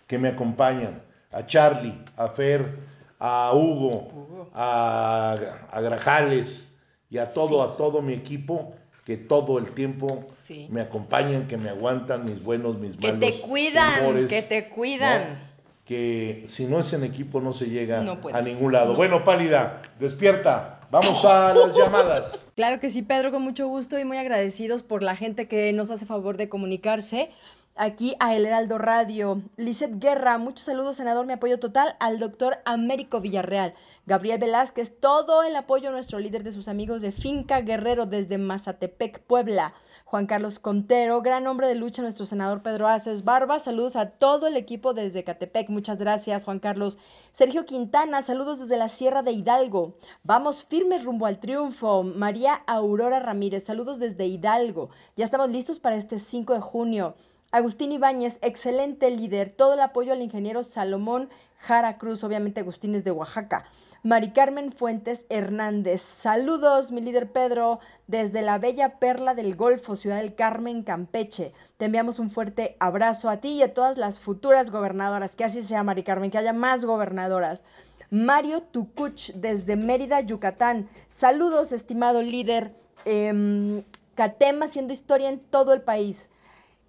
que 0.08 0.18
me 0.18 0.28
acompañan, 0.30 1.11
a 1.32 1.46
Charlie, 1.46 1.98
a 2.18 2.28
Fer, 2.30 2.80
a 3.20 3.52
Hugo, 3.54 4.50
a, 4.54 5.38
a 5.72 5.82
Grajales 5.82 6.68
y 7.10 7.18
a 7.18 7.28
todo, 7.28 7.66
Sí. 7.66 7.74
a 7.74 7.78
todo 7.78 8.02
mi 8.02 8.14
equipo 8.14 8.74
que 9.06 9.18
todo 9.18 9.58
el 9.58 9.72
tiempo 9.72 10.26
Sí. 10.46 10.68
me 10.70 10.82
acompañan, 10.82 11.48
que 11.48 11.58
me 11.58 11.70
aguantan 11.70 12.26
mis 12.26 12.42
buenos, 12.44 12.78
mis 12.78 12.96
Que 12.98 13.12
malos. 13.14 13.20
te 13.20 13.40
cuidan, 13.42 14.02
humores, 14.06 14.28
que 14.28 14.42
te 14.44 14.70
cuidan. 14.70 15.34
¿no? 15.34 15.52
Que 15.86 16.46
si 16.48 16.66
no 16.66 16.80
es 16.80 16.94
en 16.94 17.04
equipo 17.04 17.42
no 17.42 17.52
se 17.52 17.66
llega 17.66 18.02
No 18.02 18.22
puedes, 18.22 18.40
a 18.40 18.42
ningún 18.44 18.72
lado. 18.74 18.92
no. 18.92 18.96
Bueno, 18.98 19.24
Pálida, 19.24 19.82
despierta. 20.00 20.78
Vamos 20.92 21.24
a 21.26 21.54
las 21.54 21.74
llamadas. 21.76 22.46
Claro 22.56 22.80
que 22.82 22.90
sí, 22.90 23.02
Pedro, 23.02 23.32
con 23.32 23.42
mucho 23.42 23.68
gusto 23.68 23.98
y 23.98 24.04
muy 24.06 24.18
agradecidos 24.18 24.84
por 24.84 25.04
la 25.04 25.16
gente 25.16 25.48
que 25.48 25.72
nos 25.74 25.90
hace 25.90 26.06
favor 26.06 26.36
de 26.38 26.50
comunicarse 26.50 27.30
aquí 27.76 28.16
a 28.20 28.36
El 28.36 28.46
Heraldo 28.46 28.78
Radio. 28.78 29.42
Lizeth 29.58 30.00
Guerra, 30.00 30.38
muchos 30.38 30.66
saludos, 30.66 30.98
senador, 30.98 31.26
mi 31.26 31.34
apoyo 31.34 31.60
total 31.60 31.96
al 32.00 32.20
doctor 32.20 32.60
Américo 32.66 33.22
Villarreal. 33.22 33.74
Gabriel 34.06 34.40
Velázquez, 34.40 35.00
todo 35.00 35.44
el 35.44 35.56
apoyo 35.56 35.92
nuestro 35.92 36.20
líder 36.20 36.44
de 36.44 36.52
sus 36.52 36.68
amigos 36.68 37.02
de 37.02 37.12
Finca 37.12 37.62
Guerrero 37.62 38.06
desde 38.06 38.38
Mazatepec, 38.38 39.22
Puebla. 39.22 39.74
Juan 40.06 40.26
Carlos 40.26 40.60
Contero, 40.60 41.22
gran 41.22 41.48
hombre 41.48 41.68
de 41.68 41.76
lucha, 41.76 42.02
nuestro 42.02 42.26
senador 42.26 42.64
Pedro 42.64 42.88
Aces 42.88 43.24
Barba. 43.24 43.60
Saludos 43.60 43.96
a 43.96 44.10
todo 44.10 44.48
el 44.48 44.58
equipo 44.58 44.94
desde 44.94 45.24
Catepec. 45.24 45.70
Muchas 45.70 45.98
gracias, 46.00 46.46
Juan 46.46 46.60
Carlos. 46.60 46.98
Sergio 47.32 47.66
Quintana, 47.66 48.22
saludos 48.22 48.60
desde 48.60 48.78
la 48.78 48.90
Sierra 48.90 49.22
de 49.22 49.32
Hidalgo. 49.32 49.96
Vamos 50.24 50.66
firmes 50.66 51.06
rumbo 51.06 51.28
al 51.28 51.40
triunfo. 51.40 52.04
María 52.04 52.56
Aurora 52.68 53.20
Ramírez, 53.20 53.64
saludos 53.64 54.00
desde 54.00 54.26
Hidalgo. 54.26 54.90
Ya 55.16 55.26
estamos 55.26 55.50
listos 55.50 55.80
para 55.80 55.96
este 55.96 56.20
5 56.20 56.56
de 56.56 56.60
junio. 56.60 57.16
Agustín 57.54 57.92
Ibáñez, 57.92 58.38
excelente 58.42 59.12
líder. 59.12 59.50
Todo 59.50 59.74
el 59.74 59.82
apoyo 59.82 60.14
al 60.14 60.22
ingeniero 60.22 60.64
Salomón 60.64 61.30
Jara 61.58 61.98
Cruz, 61.98 62.24
obviamente 62.24 62.62
Agustín 62.62 62.96
es 62.96 63.04
de 63.04 63.12
Oaxaca. 63.12 63.66
Mari 64.04 64.32
Carmen 64.32 64.72
Fuentes 64.72 65.26
Hernández. 65.28 66.02
Saludos, 66.02 66.94
mi 66.94 67.02
líder 67.02 67.30
Pedro, 67.34 67.80
desde 68.08 68.42
la 68.42 68.58
bella 68.58 69.00
perla 69.00 69.36
del 69.36 69.58
Golfo, 69.58 69.98
Ciudad 69.98 70.22
del 70.22 70.34
Carmen, 70.34 70.84
Campeche. 70.84 71.52
Te 71.76 71.86
enviamos 71.86 72.20
un 72.20 72.30
fuerte 72.30 72.78
abrazo 72.80 73.30
a 73.30 73.42
ti 73.42 73.50
y 73.50 73.64
a 73.64 73.74
todas 73.74 73.98
las 73.98 74.22
futuras 74.22 74.72
gobernadoras. 74.72 75.36
Que 75.36 75.44
así 75.44 75.62
sea, 75.62 75.84
Mari 75.84 76.04
Carmen, 76.04 76.32
que 76.32 76.38
haya 76.38 76.54
más 76.54 76.86
gobernadoras. 76.86 77.64
Mario 78.10 78.62
Tucuch, 78.62 79.34
desde 79.34 79.76
Mérida, 79.76 80.22
Yucatán. 80.22 80.88
Saludos, 81.10 81.74
estimado 81.74 82.22
líder. 82.22 82.72
Em, 83.04 83.84
Catema 84.16 84.68
haciendo 84.68 84.94
historia 84.94 85.30
en 85.30 85.40
todo 85.40 85.74
el 85.74 85.82
país. 85.82 86.30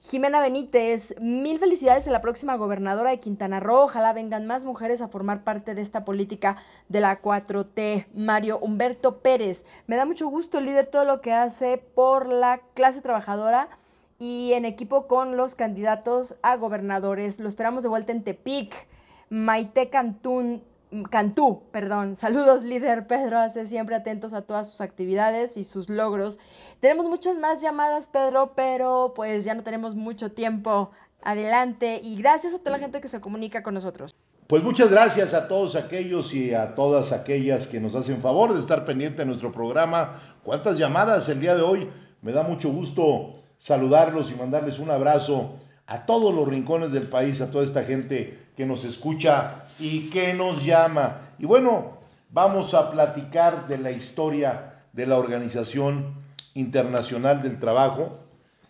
Jimena 0.04 0.40
Benítez, 0.40 1.14
mil 1.20 1.60
felicidades 1.60 2.08
a 2.08 2.10
la 2.10 2.20
próxima 2.20 2.56
gobernadora 2.56 3.10
de 3.10 3.20
Quintana 3.20 3.60
Roo. 3.60 3.84
Ojalá 3.84 4.12
vengan 4.12 4.48
más 4.48 4.64
mujeres 4.64 5.00
a 5.00 5.06
formar 5.06 5.44
parte 5.44 5.76
de 5.76 5.80
esta 5.80 6.04
política 6.04 6.56
de 6.88 7.00
la 7.00 7.22
4T. 7.22 8.06
Mario 8.12 8.58
Humberto 8.58 9.20
Pérez, 9.20 9.64
me 9.86 9.94
da 9.94 10.04
mucho 10.04 10.26
gusto, 10.26 10.60
líder, 10.60 10.88
todo 10.88 11.04
lo 11.04 11.20
que 11.20 11.32
hace 11.32 11.78
por 11.78 12.26
la 12.28 12.62
clase 12.74 13.00
trabajadora 13.00 13.68
y 14.18 14.52
en 14.54 14.64
equipo 14.64 15.06
con 15.06 15.36
los 15.36 15.54
candidatos 15.54 16.34
a 16.42 16.56
gobernadores. 16.56 17.38
Lo 17.38 17.48
esperamos 17.48 17.84
de 17.84 17.88
vuelta 17.88 18.10
en 18.10 18.24
Tepic. 18.24 18.74
Maite 19.30 19.88
Cantún, 19.88 20.64
Cantú, 21.10 21.62
perdón. 21.70 22.16
Saludos, 22.16 22.64
líder 22.64 23.06
Pedro, 23.06 23.38
hace 23.38 23.66
siempre 23.66 23.96
atentos 23.96 24.34
a 24.34 24.42
todas 24.42 24.68
sus 24.68 24.82
actividades 24.82 25.56
y 25.56 25.64
sus 25.64 25.88
logros. 25.88 26.38
Tenemos 26.82 27.06
muchas 27.06 27.36
más 27.36 27.62
llamadas, 27.62 28.08
Pedro, 28.08 28.54
pero 28.56 29.12
pues 29.14 29.44
ya 29.44 29.54
no 29.54 29.62
tenemos 29.62 29.94
mucho 29.94 30.32
tiempo. 30.32 30.90
Adelante 31.22 32.00
y 32.02 32.16
gracias 32.16 32.54
a 32.54 32.58
toda 32.58 32.72
la 32.72 32.78
gente 32.80 33.00
que 33.00 33.06
se 33.06 33.20
comunica 33.20 33.62
con 33.62 33.74
nosotros. 33.74 34.12
Pues 34.48 34.64
muchas 34.64 34.90
gracias 34.90 35.32
a 35.32 35.46
todos 35.46 35.76
aquellos 35.76 36.34
y 36.34 36.52
a 36.52 36.74
todas 36.74 37.12
aquellas 37.12 37.68
que 37.68 37.78
nos 37.78 37.94
hacen 37.94 38.20
favor 38.20 38.52
de 38.52 38.58
estar 38.58 38.84
pendiente 38.84 39.18
de 39.18 39.26
nuestro 39.26 39.52
programa. 39.52 40.34
¿Cuántas 40.42 40.76
llamadas 40.76 41.28
el 41.28 41.38
día 41.38 41.54
de 41.54 41.62
hoy? 41.62 41.88
Me 42.20 42.32
da 42.32 42.42
mucho 42.42 42.72
gusto 42.72 43.34
saludarlos 43.58 44.32
y 44.32 44.34
mandarles 44.34 44.80
un 44.80 44.90
abrazo 44.90 45.52
a 45.86 46.04
todos 46.04 46.34
los 46.34 46.48
rincones 46.48 46.90
del 46.90 47.08
país, 47.08 47.40
a 47.40 47.52
toda 47.52 47.62
esta 47.62 47.84
gente 47.84 48.48
que 48.56 48.66
nos 48.66 48.84
escucha 48.84 49.66
y 49.78 50.10
que 50.10 50.34
nos 50.34 50.64
llama. 50.64 51.28
Y 51.38 51.46
bueno, 51.46 51.98
vamos 52.30 52.74
a 52.74 52.90
platicar 52.90 53.68
de 53.68 53.78
la 53.78 53.92
historia 53.92 54.80
de 54.92 55.06
la 55.06 55.16
Organización 55.16 56.21
Internacional 56.54 57.42
del 57.42 57.58
Trabajo, 57.58 58.18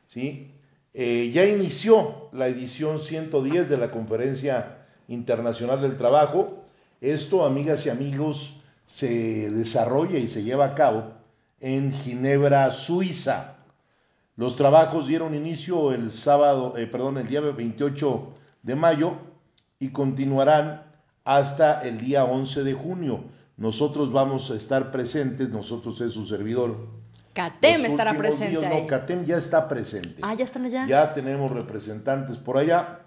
¿sí? 0.08 0.52
Eh, 0.94 1.30
ya 1.32 1.46
inició 1.46 2.28
la 2.32 2.48
edición 2.48 2.98
110 2.98 3.68
de 3.68 3.78
la 3.78 3.90
Conferencia 3.90 4.86
Internacional 5.08 5.80
del 5.80 5.96
Trabajo. 5.96 6.64
Esto, 7.00 7.44
amigas 7.44 7.86
y 7.86 7.90
amigos, 7.90 8.56
se 8.86 9.50
desarrolla 9.50 10.18
y 10.18 10.28
se 10.28 10.42
lleva 10.42 10.66
a 10.66 10.74
cabo 10.74 11.14
en 11.60 11.92
Ginebra, 11.92 12.70
Suiza. 12.72 13.56
Los 14.36 14.56
trabajos 14.56 15.06
dieron 15.06 15.34
inicio 15.34 15.92
el 15.92 16.10
sábado, 16.10 16.76
eh, 16.76 16.86
perdón, 16.86 17.18
el 17.18 17.28
día 17.28 17.40
28 17.40 18.34
de 18.62 18.74
mayo 18.74 19.14
y 19.78 19.90
continuarán 19.90 20.82
hasta 21.24 21.80
el 21.82 22.00
día 22.00 22.24
11 22.24 22.64
de 22.64 22.74
junio. 22.74 23.24
nosotros 23.56 24.12
vamos 24.12 24.50
a 24.50 24.56
estar 24.56 24.90
presentes, 24.90 25.48
nosotros 25.48 26.00
es 26.00 26.12
su 26.12 26.26
servidor. 26.26 27.01
CATEM 27.32 27.86
estará 27.86 28.16
presente 28.16 28.58
días, 28.58 28.72
ahí. 28.72 28.82
No, 28.82 28.86
CATEM 28.86 29.24
ya 29.24 29.38
está 29.38 29.68
presente. 29.68 30.16
Ah, 30.22 30.34
ya 30.34 30.44
están 30.44 30.64
allá. 30.64 30.86
Ya 30.86 31.12
tenemos 31.12 31.50
representantes 31.50 32.36
por 32.36 32.58
allá, 32.58 33.00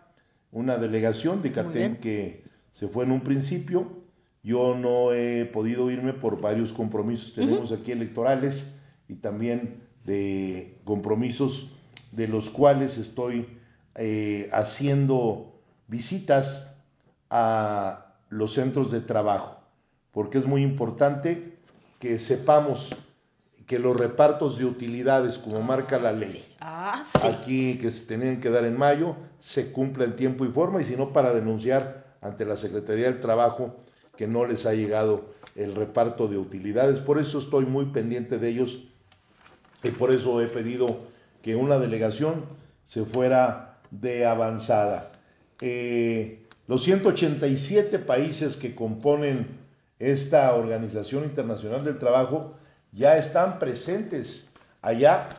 una 0.52 0.78
delegación 0.78 1.42
de. 1.42 1.52
CATEM 1.52 1.98
que 1.98 2.44
se 2.72 2.88
fue 2.88 3.06
en 3.06 3.12
un 3.12 3.22
principio. 3.22 4.04
Yo 4.44 4.76
no 4.76 5.12
he 5.12 5.46
podido 5.46 5.90
irme 5.90 6.14
por 6.14 6.40
varios 6.40 6.72
compromisos 6.72 7.32
que 7.32 7.42
tenemos 7.42 7.72
aquí 7.72 7.92
electorales 7.92 8.76
y 9.08 9.16
también 9.16 9.82
de 10.06 10.80
compromisos 10.84 11.72
de 12.12 12.28
los 12.28 12.50
cuales 12.50 12.98
estoy 12.98 13.48
eh, 13.96 14.50
haciendo 14.54 15.60
visitas 15.88 16.78
a 17.30 18.14
los 18.30 18.54
centros 18.54 18.92
de 18.92 19.02
trabajo, 19.02 19.60
porque 20.12 20.38
es 20.38 20.46
muy 20.46 20.62
importante 20.62 21.58
que 22.00 22.20
sepamos 22.20 22.96
que 23.68 23.80
los 23.80 23.98
repartos 23.98 24.58
de 24.58 24.66
utilidades, 24.66 25.38
como 25.38 25.62
marca 25.62 25.98
la 25.98 26.12
ley, 26.12 26.46
Ah, 26.60 27.06
sí. 27.12 27.20
aquí 27.28 27.78
que 27.80 27.90
se 27.92 28.06
tenían 28.06 28.40
que 28.40 28.50
dar 28.50 28.64
en 28.66 28.78
mayo, 28.78 29.16
se 29.40 29.72
cumpla 29.72 30.06
en 30.06 30.16
tiempo 30.16 30.46
y 30.46 30.50
forma, 30.50 30.82
y 30.82 30.86
si 30.86 30.96
no, 30.96 31.14
para 31.14 31.34
denunciar 31.34 32.06
ante 32.22 32.46
la 32.46 32.58
Secretaría 32.58 33.06
del 33.06 33.22
Trabajo 33.22 33.76
que 34.18 34.28
no 34.28 34.46
les 34.46 34.66
ha 34.66 34.74
llegado 34.74 35.34
el 35.56 35.74
reparto 35.76 36.28
de 36.28 36.38
utilidades. 36.38 37.00
Por 37.00 37.20
eso 37.20 37.40
estoy 37.40 37.66
muy 37.66 37.86
pendiente 37.88 38.38
de 38.38 38.50
ellos 38.50 38.84
y 39.84 39.90
por 39.92 40.12
eso 40.12 40.42
he 40.42 40.48
pedido 40.48 40.98
que 41.42 41.56
una 41.56 41.78
delegación 41.80 42.46
se 42.84 43.04
fuera 43.06 43.78
de 43.92 44.26
avanzada. 44.26 45.12
Eh, 45.62 46.44
los 46.68 46.84
187 46.84 48.00
países 48.00 48.58
que 48.58 48.74
componen 48.76 49.48
esta 50.00 50.54
Organización 50.56 51.24
Internacional 51.24 51.84
del 51.86 51.98
Trabajo 52.00 52.56
ya 52.96 53.18
están 53.18 53.60
presentes 53.60 54.50
allá 54.82 55.30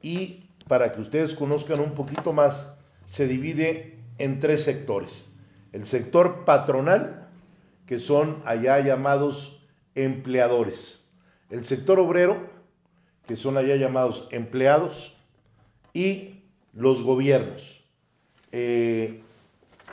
y 0.00 0.44
para 0.68 0.92
que 0.92 1.00
ustedes 1.00 1.34
conozcan 1.34 1.80
un 1.80 1.94
poquito 1.94 2.32
más, 2.32 2.74
se 3.04 3.26
divide 3.26 3.98
en 4.18 4.38
tres 4.38 4.62
sectores. 4.62 5.28
El 5.72 5.86
sector 5.86 6.44
patronal, 6.44 7.28
que 7.86 7.98
son 7.98 8.40
allá 8.44 8.78
llamados 8.78 9.60
empleadores. 9.96 11.04
El 11.50 11.64
sector 11.64 11.98
obrero, 11.98 12.48
que 13.26 13.34
son 13.34 13.56
allá 13.56 13.74
llamados 13.74 14.28
empleados. 14.30 15.16
Y 15.92 16.44
los 16.72 17.02
gobiernos. 17.02 17.82
Eh, 18.52 19.22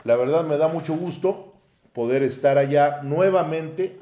la 0.03 0.15
verdad 0.15 0.45
me 0.45 0.57
da 0.57 0.67
mucho 0.67 0.95
gusto 0.95 1.55
poder 1.93 2.21
estar 2.21 2.59
allá 2.59 3.01
nuevamente. 3.01 3.99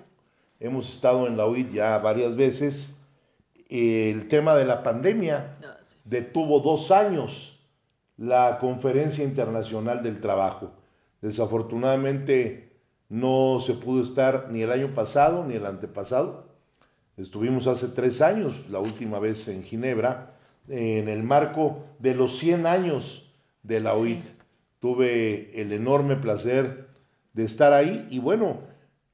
Hemos 0.59 0.93
estado 0.93 1.27
en 1.27 1.37
la 1.37 1.45
OIT 1.45 1.71
ya 1.71 1.97
varias 1.99 2.35
veces. 2.35 2.94
El 3.69 4.27
tema 4.27 4.55
de 4.55 4.65
la 4.65 4.83
pandemia 4.83 5.57
Ah, 5.63 5.77
sí. 5.87 5.95
detuvo 6.05 6.59
dos 6.59 6.91
años 6.91 7.59
la 8.17 8.59
Conferencia 8.59 9.23
Internacional 9.23 10.03
del 10.03 10.21
Trabajo. 10.21 10.71
Desafortunadamente 11.21 12.69
no 13.09 13.59
se 13.59 13.73
pudo 13.73 14.03
estar 14.03 14.47
ni 14.51 14.61
el 14.61 14.71
año 14.71 14.93
pasado 14.93 15.43
ni 15.45 15.55
el 15.55 15.65
antepasado. 15.65 16.45
Estuvimos 17.17 17.67
hace 17.67 17.87
tres 17.89 18.21
años, 18.21 18.53
la 18.69 18.79
última 18.79 19.19
vez 19.19 19.47
en 19.47 19.63
Ginebra, 19.63 20.33
en 20.67 21.07
el 21.07 21.23
marco 21.23 21.85
de 21.99 22.13
los 22.15 22.37
100 22.37 22.65
años 22.65 23.31
de 23.63 23.79
la 23.79 23.93
OIT. 23.95 24.23
Tuve 24.79 25.59
el 25.61 25.71
enorme 25.71 26.15
placer 26.17 26.87
de 27.33 27.43
estar 27.45 27.73
ahí 27.73 28.07
y 28.09 28.19
bueno, 28.19 28.59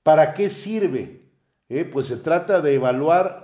¿para 0.04 0.34
qué 0.34 0.50
sirve? 0.50 1.22
Eh, 1.70 1.86
pues 1.86 2.08
se 2.08 2.18
trata 2.18 2.62
de 2.62 2.76
evaluar 2.76 3.41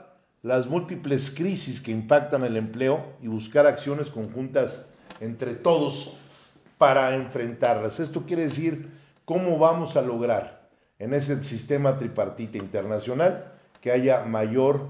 las 0.47 0.65
múltiples 0.65 1.29
crisis 1.29 1.81
que 1.81 1.91
impactan 1.91 2.45
el 2.45 2.55
empleo 2.55 3.03
y 3.21 3.27
buscar 3.27 3.67
acciones 3.67 4.09
conjuntas 4.09 4.87
entre 5.19 5.55
todos 5.55 6.17
para 6.77 7.13
enfrentarlas. 7.15 7.99
Esto 7.99 8.23
quiere 8.25 8.43
decir 8.43 8.89
cómo 9.25 9.59
vamos 9.59 9.97
a 9.97 10.01
lograr 10.01 10.69
en 10.99 11.13
ese 11.13 11.43
sistema 11.43 11.97
tripartita 11.97 12.57
internacional 12.57 13.51
que 13.81 13.91
haya 13.91 14.23
mayor 14.23 14.87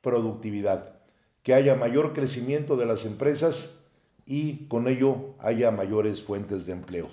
productividad, 0.00 0.96
que 1.44 1.54
haya 1.54 1.76
mayor 1.76 2.12
crecimiento 2.12 2.76
de 2.76 2.86
las 2.86 3.04
empresas 3.06 3.78
y 4.26 4.66
con 4.66 4.88
ello 4.88 5.36
haya 5.38 5.70
mayores 5.70 6.20
fuentes 6.20 6.66
de 6.66 6.72
empleo. 6.72 7.08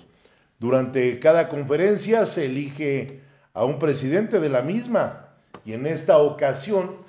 Durante 0.58 1.20
cada 1.20 1.48
conferencia 1.48 2.26
se 2.26 2.46
elige 2.46 3.20
a 3.52 3.64
un 3.64 3.78
presidente 3.78 4.40
de 4.40 4.48
la 4.48 4.62
misma 4.62 5.28
y 5.64 5.74
en 5.74 5.86
esta 5.86 6.18
ocasión, 6.18 7.03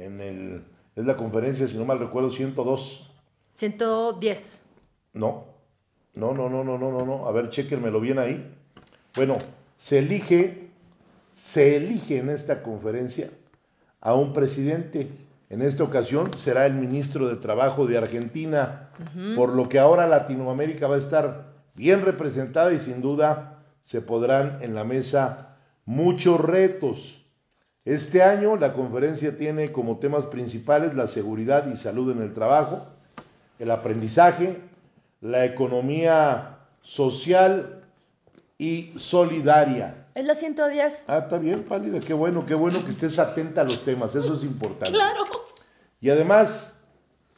en 0.00 0.20
el, 0.20 0.64
es 0.96 1.04
la 1.04 1.16
conferencia, 1.16 1.68
si 1.68 1.76
no 1.76 1.84
mal 1.84 1.98
recuerdo, 1.98 2.30
102, 2.30 3.10
110. 3.54 4.62
no, 5.12 5.44
no, 6.14 6.32
no, 6.34 6.48
no, 6.48 6.64
no, 6.64 6.78
no, 6.78 6.90
no, 6.90 7.04
no. 7.04 7.28
A 7.28 7.32
ver, 7.32 7.50
chequenmelo 7.50 8.00
bien 8.00 8.18
ahí. 8.18 8.54
Bueno, 9.16 9.38
se 9.76 9.98
elige, 9.98 10.68
se 11.34 11.76
elige 11.76 12.18
en 12.18 12.30
esta 12.30 12.62
conferencia 12.62 13.30
a 14.00 14.14
un 14.14 14.32
presidente. 14.32 15.10
En 15.50 15.62
esta 15.62 15.82
ocasión 15.82 16.30
será 16.38 16.66
el 16.66 16.74
ministro 16.74 17.28
de 17.28 17.36
Trabajo 17.36 17.86
de 17.86 17.98
Argentina, 17.98 18.90
por 19.34 19.50
lo 19.50 19.68
que 19.68 19.78
ahora 19.80 20.06
Latinoamérica 20.06 20.86
va 20.86 20.94
a 20.94 21.00
estar 21.00 21.52
bien 21.74 22.02
representada 22.02 22.72
y 22.72 22.80
sin 22.80 23.02
duda 23.02 23.58
se 23.82 24.00
podrán 24.00 24.58
en 24.62 24.74
la 24.74 24.84
mesa 24.84 25.56
muchos 25.84 26.40
retos. 26.40 27.19
Este 27.84 28.22
año 28.22 28.56
la 28.56 28.74
conferencia 28.74 29.38
tiene 29.38 29.72
como 29.72 29.98
temas 29.98 30.26
principales 30.26 30.94
la 30.94 31.06
seguridad 31.06 31.66
y 31.72 31.76
salud 31.76 32.12
en 32.12 32.22
el 32.22 32.34
trabajo, 32.34 32.86
el 33.58 33.70
aprendizaje, 33.70 34.58
la 35.22 35.46
economía 35.46 36.58
social 36.82 37.82
y 38.58 38.92
solidaria. 38.96 40.06
Es 40.14 40.26
la 40.26 40.34
110. 40.34 40.92
Ah, 41.06 41.18
está 41.18 41.38
bien, 41.38 41.64
Pálida, 41.64 42.00
qué 42.00 42.12
bueno, 42.12 42.44
qué 42.44 42.54
bueno 42.54 42.84
que 42.84 42.90
estés 42.90 43.18
atenta 43.18 43.62
a 43.62 43.64
los 43.64 43.82
temas, 43.82 44.14
eso 44.14 44.36
es 44.36 44.44
importante. 44.44 44.92
Claro. 44.92 45.24
Y 46.02 46.10
además 46.10 46.78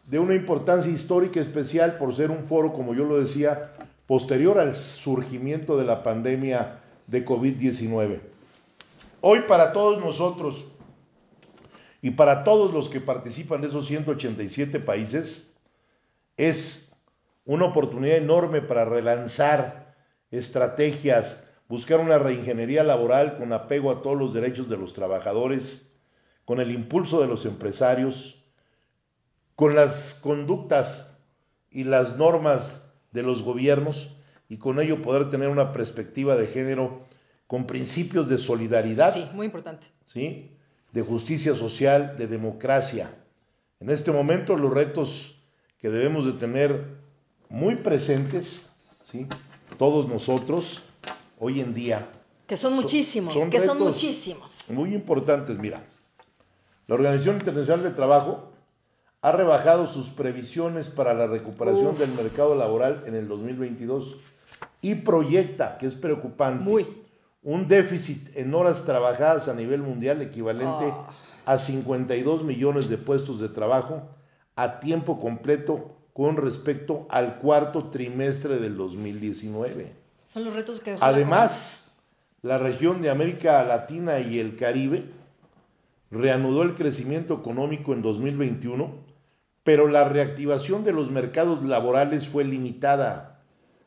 de 0.06 0.18
una 0.18 0.34
importancia 0.34 0.90
histórica 0.90 1.40
especial 1.40 1.98
por 1.98 2.14
ser 2.14 2.30
un 2.32 2.44
foro, 2.46 2.72
como 2.72 2.94
yo 2.94 3.04
lo 3.04 3.20
decía, 3.20 3.72
posterior 4.08 4.58
al 4.58 4.74
surgimiento 4.74 5.76
de 5.76 5.84
la 5.84 6.02
pandemia 6.02 6.80
de 7.06 7.24
COVID-19. 7.24 8.20
Hoy 9.24 9.42
para 9.46 9.72
todos 9.72 10.00
nosotros 10.00 10.64
y 12.00 12.10
para 12.10 12.42
todos 12.42 12.74
los 12.74 12.88
que 12.88 13.00
participan 13.00 13.60
de 13.60 13.68
esos 13.68 13.86
187 13.86 14.80
países, 14.80 15.54
es 16.36 16.92
una 17.44 17.66
oportunidad 17.66 18.16
enorme 18.16 18.62
para 18.62 18.84
relanzar 18.84 19.94
estrategias, 20.32 21.40
buscar 21.68 22.00
una 22.00 22.18
reingeniería 22.18 22.82
laboral 22.82 23.36
con 23.36 23.52
apego 23.52 23.92
a 23.92 24.02
todos 24.02 24.18
los 24.18 24.34
derechos 24.34 24.68
de 24.68 24.76
los 24.76 24.92
trabajadores, 24.92 25.88
con 26.44 26.58
el 26.58 26.72
impulso 26.72 27.20
de 27.20 27.28
los 27.28 27.44
empresarios, 27.44 28.42
con 29.54 29.76
las 29.76 30.14
conductas 30.14 31.16
y 31.70 31.84
las 31.84 32.16
normas 32.16 32.92
de 33.12 33.22
los 33.22 33.44
gobiernos 33.44 34.16
y 34.48 34.56
con 34.56 34.80
ello 34.80 35.00
poder 35.00 35.30
tener 35.30 35.48
una 35.48 35.72
perspectiva 35.72 36.34
de 36.34 36.48
género 36.48 37.02
con 37.52 37.66
principios 37.66 38.30
de 38.30 38.38
solidaridad, 38.38 39.12
Sí, 39.12 39.28
muy 39.34 39.44
importante. 39.44 39.86
¿sí? 40.06 40.48
de 40.90 41.02
justicia 41.02 41.54
social, 41.54 42.16
de 42.16 42.26
democracia. 42.26 43.14
En 43.78 43.90
este 43.90 44.10
momento 44.10 44.56
los 44.56 44.72
retos 44.72 45.36
que 45.78 45.90
debemos 45.90 46.24
de 46.24 46.32
tener 46.32 46.82
muy 47.50 47.74
presentes, 47.76 48.70
¿sí? 49.02 49.26
todos 49.76 50.08
nosotros, 50.08 50.82
hoy 51.38 51.60
en 51.60 51.74
día, 51.74 52.08
Que 52.46 52.56
son 52.56 52.72
muchísimos, 52.72 53.34
son 53.34 53.50
que 53.50 53.58
son 53.60 53.76
retos 53.76 53.96
muchísimos. 53.96 54.50
muy 54.70 54.94
importantes. 54.94 55.58
Mira, 55.58 55.84
la 56.86 56.94
Organización 56.94 57.36
Internacional 57.36 57.82
del 57.84 57.94
Trabajo 57.94 58.50
ha 59.20 59.32
rebajado 59.32 59.86
sus 59.86 60.08
previsiones 60.08 60.88
para 60.88 61.12
la 61.12 61.26
recuperación 61.26 61.88
Uf. 61.88 61.98
del 61.98 62.12
mercado 62.12 62.54
laboral 62.54 63.02
en 63.04 63.14
el 63.14 63.28
2022 63.28 64.16
y 64.80 64.94
proyecta, 64.94 65.76
que 65.76 65.86
es 65.86 65.94
preocupante, 65.94 66.64
Muy. 66.64 67.01
Un 67.42 67.66
déficit 67.68 68.36
en 68.36 68.54
horas 68.54 68.84
trabajadas 68.84 69.48
a 69.48 69.54
nivel 69.54 69.82
mundial 69.82 70.22
equivalente 70.22 70.86
Ah. 70.86 71.10
a 71.44 71.58
52 71.58 72.44
millones 72.44 72.88
de 72.88 72.98
puestos 72.98 73.40
de 73.40 73.48
trabajo 73.48 74.02
a 74.54 74.78
tiempo 74.80 75.18
completo 75.18 75.96
con 76.12 76.36
respecto 76.36 77.06
al 77.10 77.38
cuarto 77.38 77.90
trimestre 77.90 78.58
del 78.58 78.76
2019. 78.76 79.92
Son 80.28 80.44
los 80.44 80.54
retos 80.54 80.80
que 80.80 80.92
dejó 80.92 81.00
la 81.00 81.08
Además, 81.10 81.90
la 82.42 82.58
región 82.58 83.02
de 83.02 83.10
América 83.10 83.62
Latina 83.64 84.20
y 84.20 84.38
el 84.38 84.56
Caribe 84.56 85.04
reanudó 86.10 86.62
el 86.62 86.74
crecimiento 86.74 87.34
económico 87.34 87.92
en 87.92 88.02
2021, 88.02 88.90
pero 89.64 89.88
la 89.88 90.04
reactivación 90.04 90.84
de 90.84 90.92
los 90.92 91.10
mercados 91.10 91.62
laborales 91.64 92.28
fue 92.28 92.44
limitada 92.44 93.40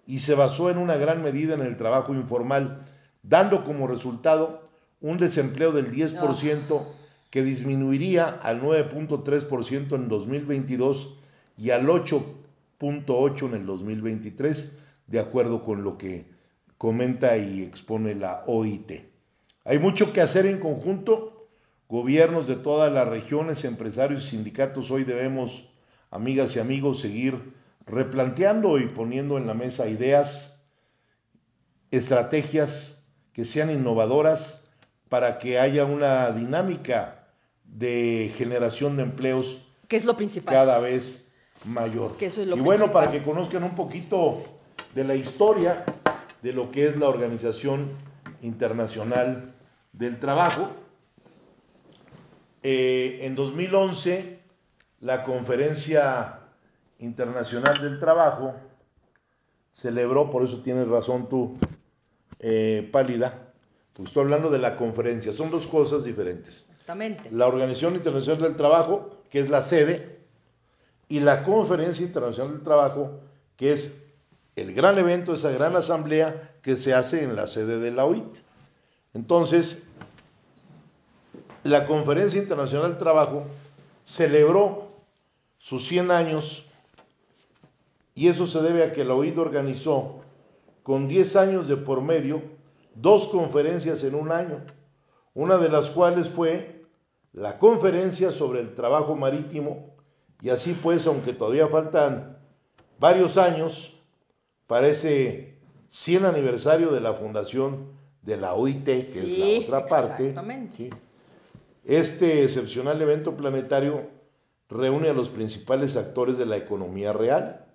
y 0.07 0.19
se 0.19 0.35
basó 0.35 0.69
en 0.69 0.77
una 0.77 0.95
gran 0.95 1.21
medida 1.23 1.53
en 1.53 1.61
el 1.61 1.77
trabajo 1.77 2.13
informal, 2.13 2.85
dando 3.27 3.63
como 3.63 3.87
resultado 3.87 4.69
un 5.01 5.17
desempleo 5.17 5.71
del 5.71 5.91
10% 5.91 6.85
que 7.29 7.43
disminuiría 7.43 8.25
al 8.25 8.61
9.3% 8.61 9.95
en 9.95 10.07
2022 10.07 11.17
y 11.57 11.71
al 11.71 11.87
8.8% 11.87 13.45
en 13.47 13.53
el 13.55 13.65
2023, 13.65 14.71
de 15.07 15.19
acuerdo 15.19 15.63
con 15.63 15.83
lo 15.83 15.97
que 15.97 16.25
comenta 16.77 17.37
y 17.37 17.61
expone 17.61 18.15
la 18.15 18.43
OIT. 18.47 18.91
Hay 19.63 19.79
mucho 19.79 20.13
que 20.13 20.21
hacer 20.21 20.45
en 20.45 20.59
conjunto. 20.59 21.31
Gobiernos 21.87 22.47
de 22.47 22.55
todas 22.55 22.91
las 22.91 23.07
regiones, 23.07 23.63
empresarios 23.63 24.25
y 24.25 24.29
sindicatos, 24.29 24.89
hoy 24.89 25.03
debemos, 25.03 25.69
amigas 26.09 26.55
y 26.55 26.59
amigos, 26.59 26.99
seguir 26.99 27.53
replanteando 27.85 28.79
y 28.79 28.87
poniendo 28.87 29.37
en 29.37 29.45
la 29.45 29.53
mesa 29.53 29.87
ideas, 29.87 30.65
estrategias 31.91 32.94
que 33.35 33.43
sean 33.43 33.69
innovadoras 33.69 34.65
para 35.09 35.39
que 35.39 35.59
haya 35.59 35.83
una 35.83 36.31
dinámica 36.31 37.27
de 37.65 38.31
generación 38.37 38.95
de 38.95 39.03
empleos 39.03 39.61
Que 39.89 39.97
es 39.97 40.05
lo 40.05 40.15
principal. 40.15 40.55
cada 40.55 40.79
vez 40.79 41.27
mayor. 41.65 42.15
Que 42.15 42.27
eso 42.27 42.41
es 42.41 42.47
lo 42.47 42.55
y 42.55 42.61
bueno, 42.61 42.93
para 42.93 43.11
que 43.11 43.21
conozcan 43.23 43.65
un 43.65 43.75
poquito 43.75 44.41
de 44.95 45.03
la 45.03 45.15
historia 45.15 45.83
de 46.41 46.53
lo 46.53 46.71
que 46.71 46.87
es 46.87 46.95
la 46.95 47.09
Organización 47.09 47.89
Internacional 48.41 49.53
del 49.91 50.17
Trabajo, 50.17 50.69
eh, 52.63 53.19
en 53.23 53.35
2011 53.35 54.39
la 55.01 55.25
Conferencia 55.25 56.39
Internacional 56.99 57.81
del 57.81 57.99
Trabajo 57.99 58.55
celebró, 59.73 60.29
por 60.29 60.43
eso 60.43 60.61
tienes 60.61 60.87
razón 60.87 61.27
tú, 61.27 61.57
eh, 62.47 62.87
Pálida, 62.91 63.51
pues 63.93 64.09
estoy 64.09 64.21
hablando 64.21 64.51
de 64.51 64.59
la 64.59 64.77
conferencia, 64.77 65.33
son 65.33 65.49
dos 65.49 65.65
cosas 65.65 66.03
diferentes 66.03 66.67
Exactamente. 66.69 67.31
la 67.31 67.47
Organización 67.47 67.95
Internacional 67.95 68.43
del 68.43 68.55
Trabajo, 68.55 69.17
que 69.31 69.39
es 69.39 69.49
la 69.49 69.63
sede, 69.63 70.19
y 71.09 71.21
la 71.21 71.43
Conferencia 71.43 72.05
Internacional 72.05 72.53
del 72.53 72.61
Trabajo, 72.61 73.19
que 73.57 73.73
es 73.73 73.99
el 74.55 74.75
gran 74.75 74.99
evento, 74.99 75.33
esa 75.33 75.49
gran 75.49 75.75
asamblea 75.75 76.51
que 76.61 76.75
se 76.75 76.93
hace 76.93 77.23
en 77.23 77.35
la 77.35 77.47
sede 77.47 77.79
de 77.79 77.89
la 77.89 78.05
OIT. 78.05 78.37
Entonces, 79.15 79.81
la 81.63 81.87
Conferencia 81.87 82.39
Internacional 82.39 82.91
del 82.91 82.99
Trabajo 82.99 83.47
celebró 84.03 84.89
sus 85.57 85.87
100 85.87 86.11
años 86.11 86.63
y 88.13 88.27
eso 88.27 88.45
se 88.45 88.61
debe 88.61 88.83
a 88.83 88.93
que 88.93 89.03
la 89.03 89.15
OIT 89.15 89.35
organizó 89.39 90.21
con 90.85 91.07
10 91.07 91.35
años 91.37 91.67
de 91.67 91.77
por 91.77 92.03
medio 92.03 92.43
dos 92.93 93.27
conferencias 93.29 94.03
en 94.03 94.13
un 94.13 94.31
año, 94.31 94.63
una 95.33 95.57
de 95.57 95.67
las 95.67 95.89
cuales 95.89 96.29
fue 96.29 96.85
la 97.33 97.57
conferencia 97.57 98.29
sobre 98.29 98.59
el 98.59 98.75
trabajo 98.75 99.15
marítimo 99.15 99.95
y 100.43 100.49
así 100.49 100.73
pues, 100.73 101.07
aunque 101.07 101.33
todavía 101.33 101.67
faltan 101.69 102.37
varios 102.99 103.35
años 103.37 103.99
para 104.67 104.87
ese 104.87 105.57
100 105.89 106.25
aniversario 106.25 106.91
de 106.91 107.01
la 107.01 107.15
fundación 107.15 107.87
de 108.21 108.37
la 108.37 108.53
OIT, 108.53 108.85
que 108.85 109.09
Sí, 109.09 109.55
es 109.55 109.67
la 109.67 109.77
otra 109.79 109.87
parte, 109.87 110.35
este 111.83 112.43
excepcional 112.43 113.01
evento 113.01 113.35
planetario 113.35 114.07
reúne 114.69 115.09
a 115.09 115.13
los 115.13 115.29
principales 115.29 115.95
actores 115.95 116.37
de 116.37 116.45
la 116.45 116.57
economía 116.57 117.11
real, 117.11 117.65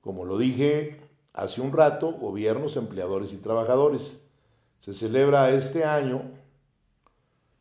como 0.00 0.24
lo 0.24 0.38
dije 0.38 1.07
hace 1.32 1.60
un 1.60 1.72
rato, 1.72 2.12
gobiernos, 2.12 2.76
empleadores 2.76 3.32
y 3.32 3.36
trabajadores. 3.36 4.20
Se 4.78 4.94
celebra 4.94 5.50
este 5.50 5.84
año, 5.84 6.22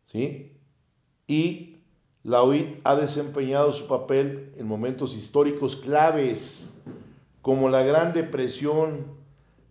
¿sí? 0.06 0.58
Y 1.28 1.78
la 2.24 2.44
OIT 2.44 2.80
ha 2.84 2.96
desempeñado 2.96 3.72
su 3.72 3.88
papel 3.88 4.54
en 4.58 4.68
momentos 4.68 5.16
históricos 5.16 5.76
claves, 5.76 6.70
como 7.42 7.70
la 7.70 7.84
Gran 7.84 8.14
Depresión, 8.14 9.08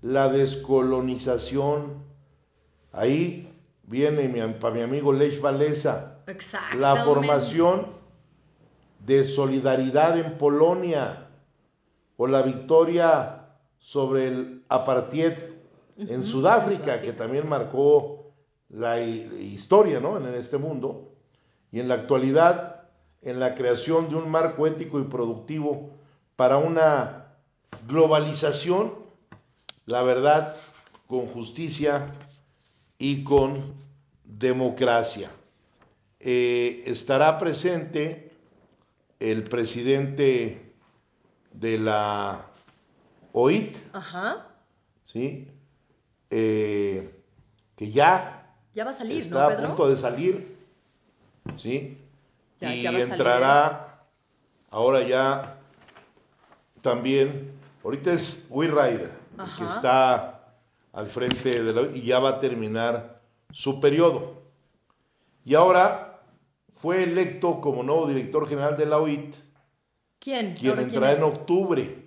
la 0.03 0.29
descolonización. 0.29 2.05
Ahí 2.93 3.53
viene 3.83 4.29
mi, 4.29 4.41
para 4.55 4.75
mi 4.75 4.83
amigo 4.83 5.13
Lech 5.13 5.43
Walesa, 5.43 6.19
Exactamente. 6.27 6.81
la 6.81 7.05
formación 7.05 7.87
de 9.07 9.25
solidaridad 9.25 10.19
en 10.19 10.39
Polonia 10.39 11.29
o 12.17 12.27
la 12.27 12.43
victoria 12.43 13.36
sobre 13.79 14.29
el 14.29 14.63
apartheid 14.69 15.33
en 15.99 16.25
Sudáfrica, 16.25 17.01
que 17.01 17.13
también 17.13 17.49
marcó 17.49 18.33
la 18.69 19.01
hi- 19.01 19.53
historia 19.55 20.01
¿no? 20.01 20.17
en 20.19 20.35
este 20.35 20.59
mundo, 20.59 21.13
y 21.73 21.81
en 21.81 21.89
la 21.89 21.95
actualidad 21.95 22.75
en 23.23 23.41
la 23.41 23.55
creación 23.55 24.09
de 24.09 24.15
un 24.17 24.31
marco 24.31 24.67
ético 24.67 25.01
y 25.01 25.05
productivo 25.05 25.91
para 26.37 26.59
una 26.59 27.33
globalización, 27.89 28.95
la 29.87 30.03
verdad, 30.03 30.57
con 31.09 31.27
justicia 31.27 32.15
y 32.99 33.25
con 33.25 33.61
democracia. 34.25 35.31
Eh, 36.21 36.83
estará 36.87 37.39
presente 37.39 38.31
el 39.19 39.45
presidente 39.45 40.73
de 41.53 41.79
la 41.79 42.47
OIT, 43.39 43.77
Ajá. 43.93 44.47
¿sí? 45.03 45.47
Eh, 46.31 47.15
que 47.77 47.91
ya 47.91 48.51
Ya 48.75 48.85
va 48.87 48.93
a 48.93 48.97
salir, 48.97 49.21
está 49.21 49.49
¿no, 49.49 49.65
a 49.65 49.69
punto 49.69 49.89
de 49.91 49.97
salir, 49.97 50.57
¿sí? 51.55 51.99
Ya- 52.61 52.75
y 52.75 52.81
ya 52.83 52.91
va 52.91 52.97
a 52.97 53.01
salir, 53.01 53.13
entrará 53.13 54.05
ahora 54.71 55.03
ya 55.03 55.59
también, 56.81 57.53
ahorita 57.85 58.13
es 58.13 58.49
Ryder, 58.51 59.11
el 59.39 59.57
que 59.59 59.65
está 59.65 60.55
al 60.95 61.07
frente 61.09 61.63
de 61.63 61.73
la 61.75 61.83
y 61.95 62.03
ya 62.07 62.19
va 62.21 62.31
a 62.31 62.41
terminar 62.41 63.21
su 63.51 63.81
periodo. 63.81 64.43
Y 65.45 65.55
ahora 65.55 66.23
fue 66.81 67.03
electo 67.03 67.61
como 67.61 67.83
nuevo 67.83 68.07
director 68.07 68.49
general 68.49 68.79
de 68.79 68.87
la 68.87 68.99
OIT, 68.99 69.35
¿Quién? 70.19 70.55
quien 70.55 70.71
¿Ahora 70.71 70.83
quién 70.85 70.95
entrará 70.95 71.19
en 71.19 71.23
octubre. 71.23 72.06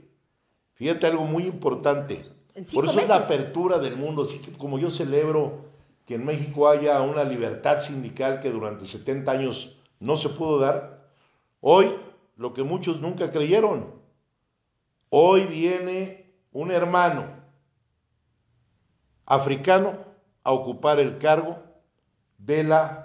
Fíjate 0.80 1.08
algo 1.08 1.26
muy 1.26 1.44
importante. 1.44 2.26
Por 2.74 2.86
eso 2.86 3.02
es 3.02 3.10
la 3.10 3.18
apertura 3.18 3.80
del 3.80 3.98
mundo. 3.98 4.22
Así 4.22 4.40
que 4.40 4.54
como 4.54 4.80
yo 4.80 4.90
celebro 4.90 5.66
que 6.06 6.16
en 6.16 6.26
México 6.26 6.70
haya 6.70 7.02
una 7.02 7.26
libertad 7.26 7.82
sindical 7.82 8.40
que 8.40 8.50
durante 8.50 8.86
70 8.86 9.30
años 9.30 9.78
no 10.00 10.16
se 10.16 10.30
pudo 10.30 10.58
dar, 10.58 11.06
hoy 11.60 11.94
lo 12.38 12.54
que 12.54 12.64
muchos 12.64 13.02
nunca 13.02 13.30
creyeron, 13.30 13.94
hoy 15.10 15.46
viene 15.48 16.32
un 16.54 16.72
hermano 16.72 17.28
africano 19.26 19.98
a 20.46 20.54
ocupar 20.54 21.02
el 21.02 21.18
cargo 21.18 21.58
de 22.38 22.64
la. 22.64 23.04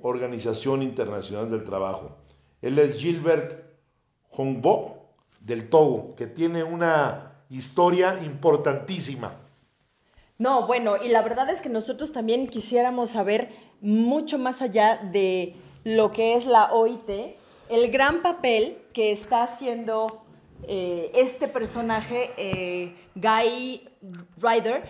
Organización 0.00 0.82
Internacional 0.82 1.50
del 1.50 1.64
Trabajo. 1.64 2.16
Él 2.62 2.78
es 2.78 2.96
Gilbert 2.96 3.62
Hongbo 4.30 4.99
del 5.40 5.68
Togo, 5.68 6.14
que 6.16 6.26
tiene 6.26 6.62
una 6.62 7.32
historia 7.48 8.22
importantísima. 8.22 9.34
No, 10.38 10.66
bueno, 10.66 10.96
y 11.02 11.08
la 11.08 11.22
verdad 11.22 11.50
es 11.50 11.60
que 11.60 11.68
nosotros 11.68 12.12
también 12.12 12.48
quisiéramos 12.48 13.10
saber 13.10 13.50
mucho 13.80 14.38
más 14.38 14.62
allá 14.62 15.00
de 15.12 15.56
lo 15.84 16.12
que 16.12 16.34
es 16.34 16.46
la 16.46 16.72
OIT, 16.72 17.10
el 17.68 17.90
gran 17.90 18.22
papel 18.22 18.78
que 18.92 19.12
está 19.12 19.42
haciendo 19.42 20.24
eh, 20.66 21.10
este 21.14 21.48
personaje, 21.48 22.30
eh, 22.36 22.94
Guy 23.14 23.88
Ryder, 24.38 24.82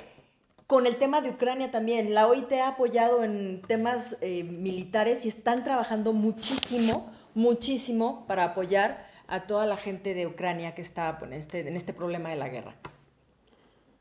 con 0.67 0.87
el 0.87 0.99
tema 0.99 1.21
de 1.21 1.31
Ucrania 1.31 1.71
también. 1.73 2.15
La 2.15 2.29
OIT 2.29 2.53
ha 2.53 2.69
apoyado 2.69 3.25
en 3.25 3.61
temas 3.63 4.17
eh, 4.21 4.45
militares 4.45 5.25
y 5.25 5.29
están 5.29 5.65
trabajando 5.65 6.13
muchísimo, 6.13 7.11
muchísimo 7.35 8.25
para 8.29 8.45
apoyar 8.45 9.10
a 9.31 9.47
toda 9.47 9.65
la 9.65 9.77
gente 9.77 10.13
de 10.15 10.27
Ucrania 10.27 10.75
que 10.75 10.83
está 10.83 11.19
pues, 11.19 11.31
en 11.31 11.39
este, 11.39 11.61
en 11.67 11.77
este 11.77 11.93
problema 11.93 12.29
de 12.31 12.37
la 12.37 12.49
guerra. 12.49 12.75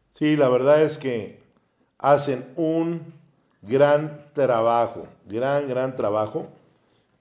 Sí, 0.09 0.35
la 0.35 0.49
verdad 0.49 0.81
es 0.81 0.97
que 0.97 1.39
hacen 1.99 2.51
un 2.55 3.13
gran 3.61 4.25
trabajo, 4.33 5.07
gran, 5.25 5.69
gran 5.69 5.95
trabajo, 5.95 6.47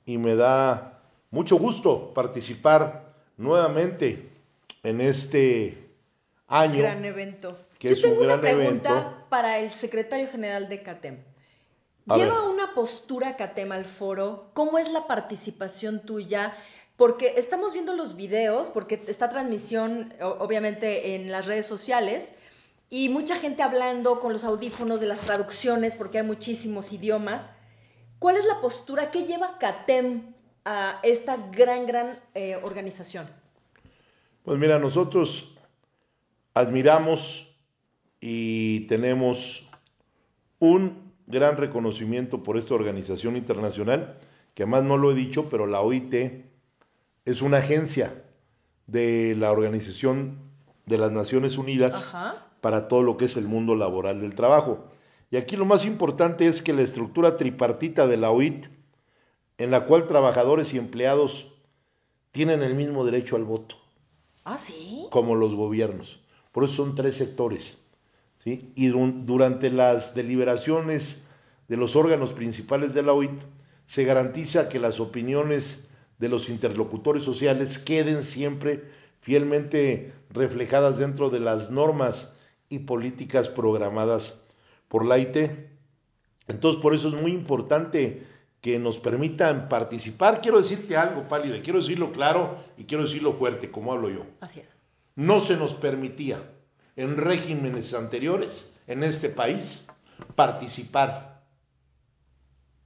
y 0.06 0.16
me 0.18 0.34
da 0.34 1.00
mucho 1.30 1.56
gusto 1.58 2.14
participar 2.14 3.12
nuevamente 3.36 4.30
en 4.82 5.00
este 5.02 5.90
año. 6.48 6.78
Gran 6.78 7.04
evento. 7.04 7.58
que 7.78 7.88
Yo 7.88 7.92
es 7.92 8.04
un 8.04 8.10
tengo 8.10 8.24
una 8.24 8.36
gran 8.36 8.40
pregunta 8.40 8.90
evento. 8.90 9.24
para 9.28 9.58
el 9.58 9.70
secretario 9.72 10.28
general 10.28 10.68
de 10.68 10.82
CATEM. 10.82 11.18
A 12.08 12.16
¿Lleva 12.16 12.40
ver. 12.40 12.48
una 12.48 12.74
postura 12.74 13.36
CATEM 13.36 13.70
al 13.72 13.84
foro? 13.84 14.50
¿Cómo 14.54 14.78
es 14.78 14.90
la 14.90 15.06
participación 15.06 16.00
tuya? 16.00 16.56
Porque 16.98 17.34
estamos 17.36 17.74
viendo 17.74 17.94
los 17.94 18.16
videos, 18.16 18.70
porque 18.70 19.00
está 19.06 19.30
transmisión 19.30 20.12
obviamente 20.20 21.14
en 21.14 21.30
las 21.30 21.46
redes 21.46 21.64
sociales 21.64 22.32
y 22.90 23.08
mucha 23.08 23.36
gente 23.36 23.62
hablando 23.62 24.18
con 24.18 24.32
los 24.32 24.42
audífonos 24.42 25.00
de 25.00 25.06
las 25.06 25.20
traducciones, 25.20 25.94
porque 25.94 26.18
hay 26.18 26.24
muchísimos 26.24 26.92
idiomas. 26.92 27.52
¿Cuál 28.18 28.36
es 28.36 28.44
la 28.46 28.60
postura 28.60 29.12
que 29.12 29.26
lleva 29.26 29.58
CATEM 29.58 30.34
a 30.64 30.98
esta 31.04 31.36
gran, 31.52 31.86
gran 31.86 32.18
eh, 32.34 32.56
organización? 32.64 33.28
Pues 34.42 34.58
mira, 34.58 34.80
nosotros 34.80 35.54
admiramos 36.52 37.48
y 38.20 38.88
tenemos 38.88 39.70
un 40.58 41.12
gran 41.28 41.56
reconocimiento 41.58 42.42
por 42.42 42.58
esta 42.58 42.74
organización 42.74 43.36
internacional, 43.36 44.18
que 44.54 44.64
además 44.64 44.82
no 44.82 44.96
lo 44.96 45.12
he 45.12 45.14
dicho, 45.14 45.48
pero 45.48 45.68
la 45.68 45.80
OIT 45.80 46.47
es 47.30 47.42
una 47.42 47.58
agencia 47.58 48.22
de 48.86 49.34
la 49.36 49.52
Organización 49.52 50.38
de 50.86 50.98
las 50.98 51.12
Naciones 51.12 51.58
Unidas 51.58 51.94
Ajá. 51.94 52.46
para 52.60 52.88
todo 52.88 53.02
lo 53.02 53.16
que 53.16 53.26
es 53.26 53.36
el 53.36 53.46
mundo 53.46 53.74
laboral 53.74 54.20
del 54.20 54.34
trabajo. 54.34 54.86
Y 55.30 55.36
aquí 55.36 55.56
lo 55.56 55.66
más 55.66 55.84
importante 55.84 56.46
es 56.48 56.62
que 56.62 56.72
la 56.72 56.82
estructura 56.82 57.36
tripartita 57.36 58.06
de 58.06 58.16
la 58.16 58.30
OIT, 58.30 58.66
en 59.58 59.70
la 59.70 59.84
cual 59.84 60.06
trabajadores 60.06 60.72
y 60.72 60.78
empleados 60.78 61.52
tienen 62.32 62.62
el 62.62 62.74
mismo 62.74 63.04
derecho 63.04 63.36
al 63.36 63.44
voto 63.44 63.76
Ah, 64.44 64.58
sí. 64.64 65.06
como 65.10 65.34
los 65.34 65.54
gobiernos. 65.54 66.20
Por 66.52 66.64
eso 66.64 66.74
son 66.76 66.94
tres 66.94 67.16
sectores. 67.16 67.76
¿sí? 68.42 68.72
Y 68.74 68.86
du- 68.86 69.12
durante 69.26 69.70
las 69.70 70.14
deliberaciones 70.14 71.22
de 71.68 71.76
los 71.76 71.94
órganos 71.96 72.32
principales 72.32 72.94
de 72.94 73.02
la 73.02 73.12
OIT 73.12 73.42
se 73.84 74.04
garantiza 74.04 74.68
que 74.70 74.78
las 74.78 75.00
opiniones 75.00 75.84
de 76.18 76.28
los 76.28 76.48
interlocutores 76.48 77.22
sociales 77.22 77.78
queden 77.78 78.24
siempre 78.24 78.84
fielmente 79.20 80.12
reflejadas 80.30 80.98
dentro 80.98 81.30
de 81.30 81.40
las 81.40 81.70
normas 81.70 82.36
y 82.68 82.80
políticas 82.80 83.48
programadas 83.48 84.42
por 84.88 85.04
la 85.04 85.18
IT. 85.18 85.36
Entonces, 86.48 86.82
por 86.82 86.94
eso 86.94 87.08
es 87.08 87.20
muy 87.20 87.32
importante 87.32 88.26
que 88.60 88.78
nos 88.78 88.98
permitan 88.98 89.68
participar. 89.68 90.40
Quiero 90.40 90.58
decirte 90.58 90.96
algo, 90.96 91.28
Pálida, 91.28 91.60
quiero 91.62 91.78
decirlo 91.78 92.10
claro 92.12 92.58
y 92.76 92.84
quiero 92.84 93.04
decirlo 93.04 93.34
fuerte, 93.34 93.70
como 93.70 93.92
hablo 93.92 94.10
yo. 94.10 94.26
Así 94.40 94.60
es. 94.60 94.66
No 95.14 95.40
se 95.40 95.56
nos 95.56 95.74
permitía 95.74 96.42
en 96.96 97.16
regímenes 97.16 97.94
anteriores 97.94 98.74
en 98.86 99.04
este 99.04 99.28
país 99.28 99.86
participar. 100.34 101.42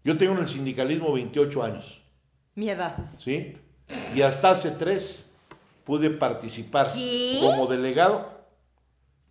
Yo 0.04 0.18
tengo 0.18 0.34
en 0.34 0.40
el 0.40 0.48
sindicalismo 0.48 1.12
28 1.12 1.62
años, 1.62 2.01
Mi 2.54 2.68
edad. 2.70 2.96
¿sí? 3.18 3.56
Y 4.14 4.22
hasta 4.22 4.50
hace 4.50 4.70
tres 4.72 5.30
pude 5.84 6.10
participar 6.10 6.92
¿Qué? 6.92 7.38
como 7.40 7.66
delegado 7.66 8.30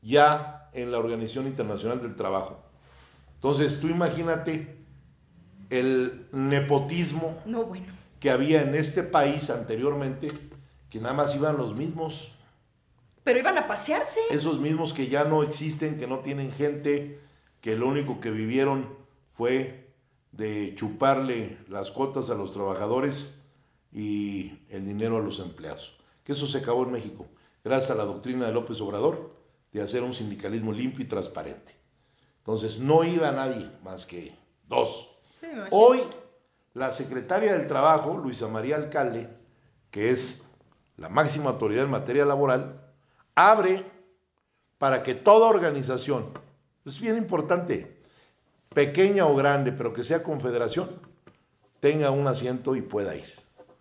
ya 0.01 0.69
en 0.73 0.91
la 0.91 0.99
Organización 0.99 1.47
Internacional 1.47 2.01
del 2.01 2.15
Trabajo. 2.15 2.59
Entonces, 3.35 3.79
tú 3.79 3.87
imagínate 3.87 4.77
el 5.69 6.27
nepotismo 6.31 7.37
No, 7.45 7.63
bueno. 7.65 7.87
que 8.19 8.29
había 8.31 8.61
en 8.61 8.75
este 8.75 9.03
país 9.03 9.49
anteriormente, 9.49 10.31
que 10.89 10.99
nada 10.99 11.13
más 11.13 11.35
iban 11.35 11.57
los 11.57 11.73
mismos, 11.75 12.31
Pero 13.23 13.39
iban 13.39 13.57
a 13.57 13.67
pasearse. 13.67 14.19
esos 14.31 14.59
mismos 14.59 14.93
que 14.93 15.07
ya 15.07 15.23
no 15.23 15.43
existen, 15.43 15.97
que 15.97 16.07
no 16.07 16.19
tienen 16.19 16.51
gente, 16.51 17.19
que 17.61 17.75
lo 17.75 17.87
único 17.87 18.19
que 18.19 18.31
vivieron 18.31 18.87
fue 19.35 19.80
de 20.31 20.73
chuparle 20.75 21.57
las 21.67 21.91
cuotas 21.91 22.29
a 22.29 22.35
los 22.35 22.53
trabajadores 22.53 23.37
y 23.91 24.59
el 24.69 24.85
dinero 24.85 25.17
a 25.17 25.21
los 25.21 25.39
empleados. 25.39 25.93
Que 26.23 26.33
eso 26.33 26.47
se 26.47 26.59
acabó 26.59 26.83
en 26.83 26.91
México, 26.91 27.27
gracias 27.63 27.91
a 27.91 27.95
la 27.95 28.05
doctrina 28.05 28.45
de 28.45 28.53
López 28.53 28.79
Obrador 28.81 29.35
de 29.71 29.81
hacer 29.81 30.03
un 30.03 30.13
sindicalismo 30.13 30.71
limpio 30.71 31.03
y 31.03 31.07
transparente. 31.07 31.73
Entonces 32.39 32.79
no 32.79 33.03
iba 33.03 33.31
nadie 33.31 33.69
más 33.83 34.05
que 34.05 34.35
dos. 34.67 35.09
Sí. 35.39 35.47
Hoy, 35.71 36.01
la 36.73 36.91
secretaria 36.91 37.53
del 37.53 37.67
Trabajo, 37.67 38.17
Luisa 38.17 38.47
María 38.47 38.75
Alcalde, 38.75 39.29
que 39.89 40.11
es 40.11 40.43
la 40.97 41.09
máxima 41.09 41.49
autoridad 41.49 41.85
en 41.85 41.91
materia 41.91 42.25
laboral, 42.25 42.75
abre 43.35 43.85
para 44.77 45.03
que 45.03 45.13
toda 45.13 45.47
organización, 45.47 46.31
es 46.85 46.99
bien 46.99 47.17
importante, 47.17 48.00
pequeña 48.73 49.25
o 49.25 49.35
grande, 49.35 49.71
pero 49.71 49.93
que 49.93 50.03
sea 50.03 50.23
confederación, 50.23 50.89
tenga 51.79 52.11
un 52.11 52.27
asiento 52.27 52.75
y 52.75 52.81
pueda 52.81 53.15
ir. 53.15 53.25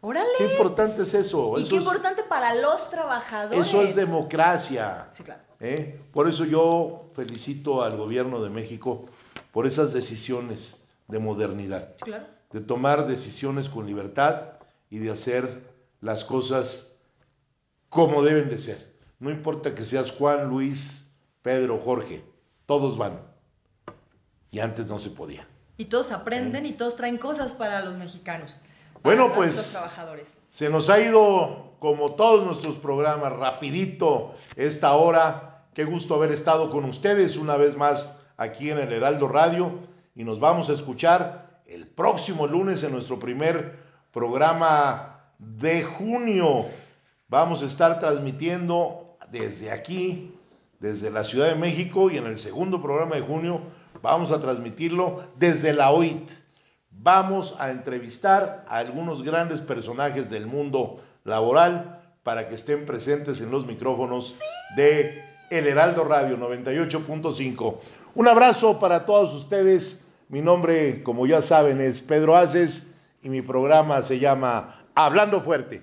Órale. 0.02 0.28
Qué 0.38 0.50
importante 0.52 1.02
es 1.02 1.12
eso. 1.14 1.58
y 1.58 1.62
eso 1.62 1.70
qué 1.70 1.76
es- 1.78 1.84
importante 1.84 2.22
para 2.22 2.54
los 2.54 2.88
trabajadores. 2.90 3.66
eso 3.68 3.82
es 3.82 3.94
democracia. 3.94 5.08
Sí, 5.12 5.22
claro. 5.22 5.42
¿eh? 5.60 6.00
Por 6.12 6.26
eso 6.28 6.44
yo 6.44 7.10
felicito 7.14 7.82
al 7.82 7.96
gobierno 7.98 8.42
de 8.42 8.48
México 8.50 9.04
por 9.52 9.66
esas 9.66 9.92
decisiones 9.92 10.82
de 11.08 11.18
modernidad, 11.18 11.94
Sí, 11.98 12.04
claro. 12.04 12.24
de 12.50 12.60
tomar 12.60 13.06
decisiones 13.06 13.68
con 13.68 13.84
libertad 13.86 14.52
y 14.88 14.98
de 14.98 15.10
hacer 15.10 15.60
las 16.00 16.24
cosas 16.24 16.86
como 17.90 18.22
deben 18.22 18.48
de 18.48 18.58
ser. 18.58 18.90
No 19.18 19.30
importa 19.30 19.74
que 19.74 19.84
seas 19.84 20.12
Juan, 20.12 20.48
Luis, 20.48 21.04
Pedro, 21.42 21.78
Jorge, 21.78 22.24
todos 22.64 22.96
van. 22.96 23.20
Y 24.50 24.60
antes 24.60 24.86
no 24.86 24.98
se 24.98 25.10
podía. 25.10 25.46
Y 25.76 25.86
todos 25.86 26.12
aprenden 26.12 26.66
y 26.66 26.72
todos 26.72 26.96
traen 26.96 27.18
cosas 27.18 27.52
para 27.52 27.84
los 27.84 27.96
mexicanos. 27.96 28.58
para 28.92 29.02
Bueno, 29.02 29.32
pues, 29.32 29.70
trabajadores. 29.70 30.26
Se 30.50 30.68
nos 30.68 30.90
ha 30.90 31.00
ido, 31.00 31.74
como 31.78 32.14
todos 32.16 32.44
nuestros 32.44 32.78
programas, 32.78 33.32
rapidito 33.32 34.34
esta 34.56 34.94
hora. 34.94 35.64
Qué 35.74 35.84
gusto 35.84 36.14
haber 36.14 36.32
estado 36.32 36.70
con 36.70 36.84
ustedes 36.84 37.36
una 37.36 37.56
vez 37.56 37.76
más 37.76 38.16
aquí 38.36 38.70
en 38.70 38.78
el 38.78 38.92
Heraldo 38.92 39.28
Radio 39.28 39.78
y 40.14 40.24
nos 40.24 40.40
vamos 40.40 40.68
a 40.68 40.72
escuchar 40.72 41.62
el 41.66 41.86
próximo 41.86 42.46
lunes 42.46 42.82
en 42.82 42.92
nuestro 42.92 43.18
primer 43.18 43.78
programa 44.12 45.20
de 45.38 45.84
junio. 45.84 46.66
Vamos 47.28 47.62
a 47.62 47.66
estar 47.66 48.00
transmitiendo 48.00 49.16
desde 49.30 49.70
aquí, 49.70 50.34
desde 50.80 51.10
la 51.10 51.22
Ciudad 51.22 51.48
de 51.48 51.54
México 51.54 52.10
y 52.10 52.18
en 52.18 52.26
el 52.26 52.38
segundo 52.38 52.82
programa 52.82 53.14
de 53.14 53.22
junio 53.22 53.60
vamos 54.02 54.30
a 54.32 54.40
transmitirlo 54.40 55.24
desde 55.36 55.72
la 55.72 55.90
OIT 55.90 56.30
vamos 57.02 57.56
a 57.58 57.70
entrevistar 57.70 58.64
a 58.68 58.78
algunos 58.78 59.22
grandes 59.22 59.62
personajes 59.62 60.28
del 60.28 60.46
mundo 60.46 61.00
laboral 61.24 62.00
para 62.22 62.48
que 62.48 62.54
estén 62.54 62.84
presentes 62.84 63.40
en 63.40 63.50
los 63.50 63.66
micrófonos 63.66 64.34
de 64.76 65.22
El 65.50 65.66
Heraldo 65.66 66.04
Radio 66.04 66.36
98.5. 66.36 67.78
Un 68.14 68.28
abrazo 68.28 68.78
para 68.78 69.06
todos 69.06 69.34
ustedes. 69.34 70.04
Mi 70.28 70.42
nombre, 70.42 71.02
como 71.02 71.26
ya 71.26 71.42
saben, 71.42 71.80
es 71.80 72.02
Pedro 72.02 72.36
Aces 72.36 72.86
y 73.22 73.30
mi 73.30 73.42
programa 73.42 74.02
se 74.02 74.18
llama 74.18 74.84
Hablando 74.94 75.40
Fuerte. 75.40 75.82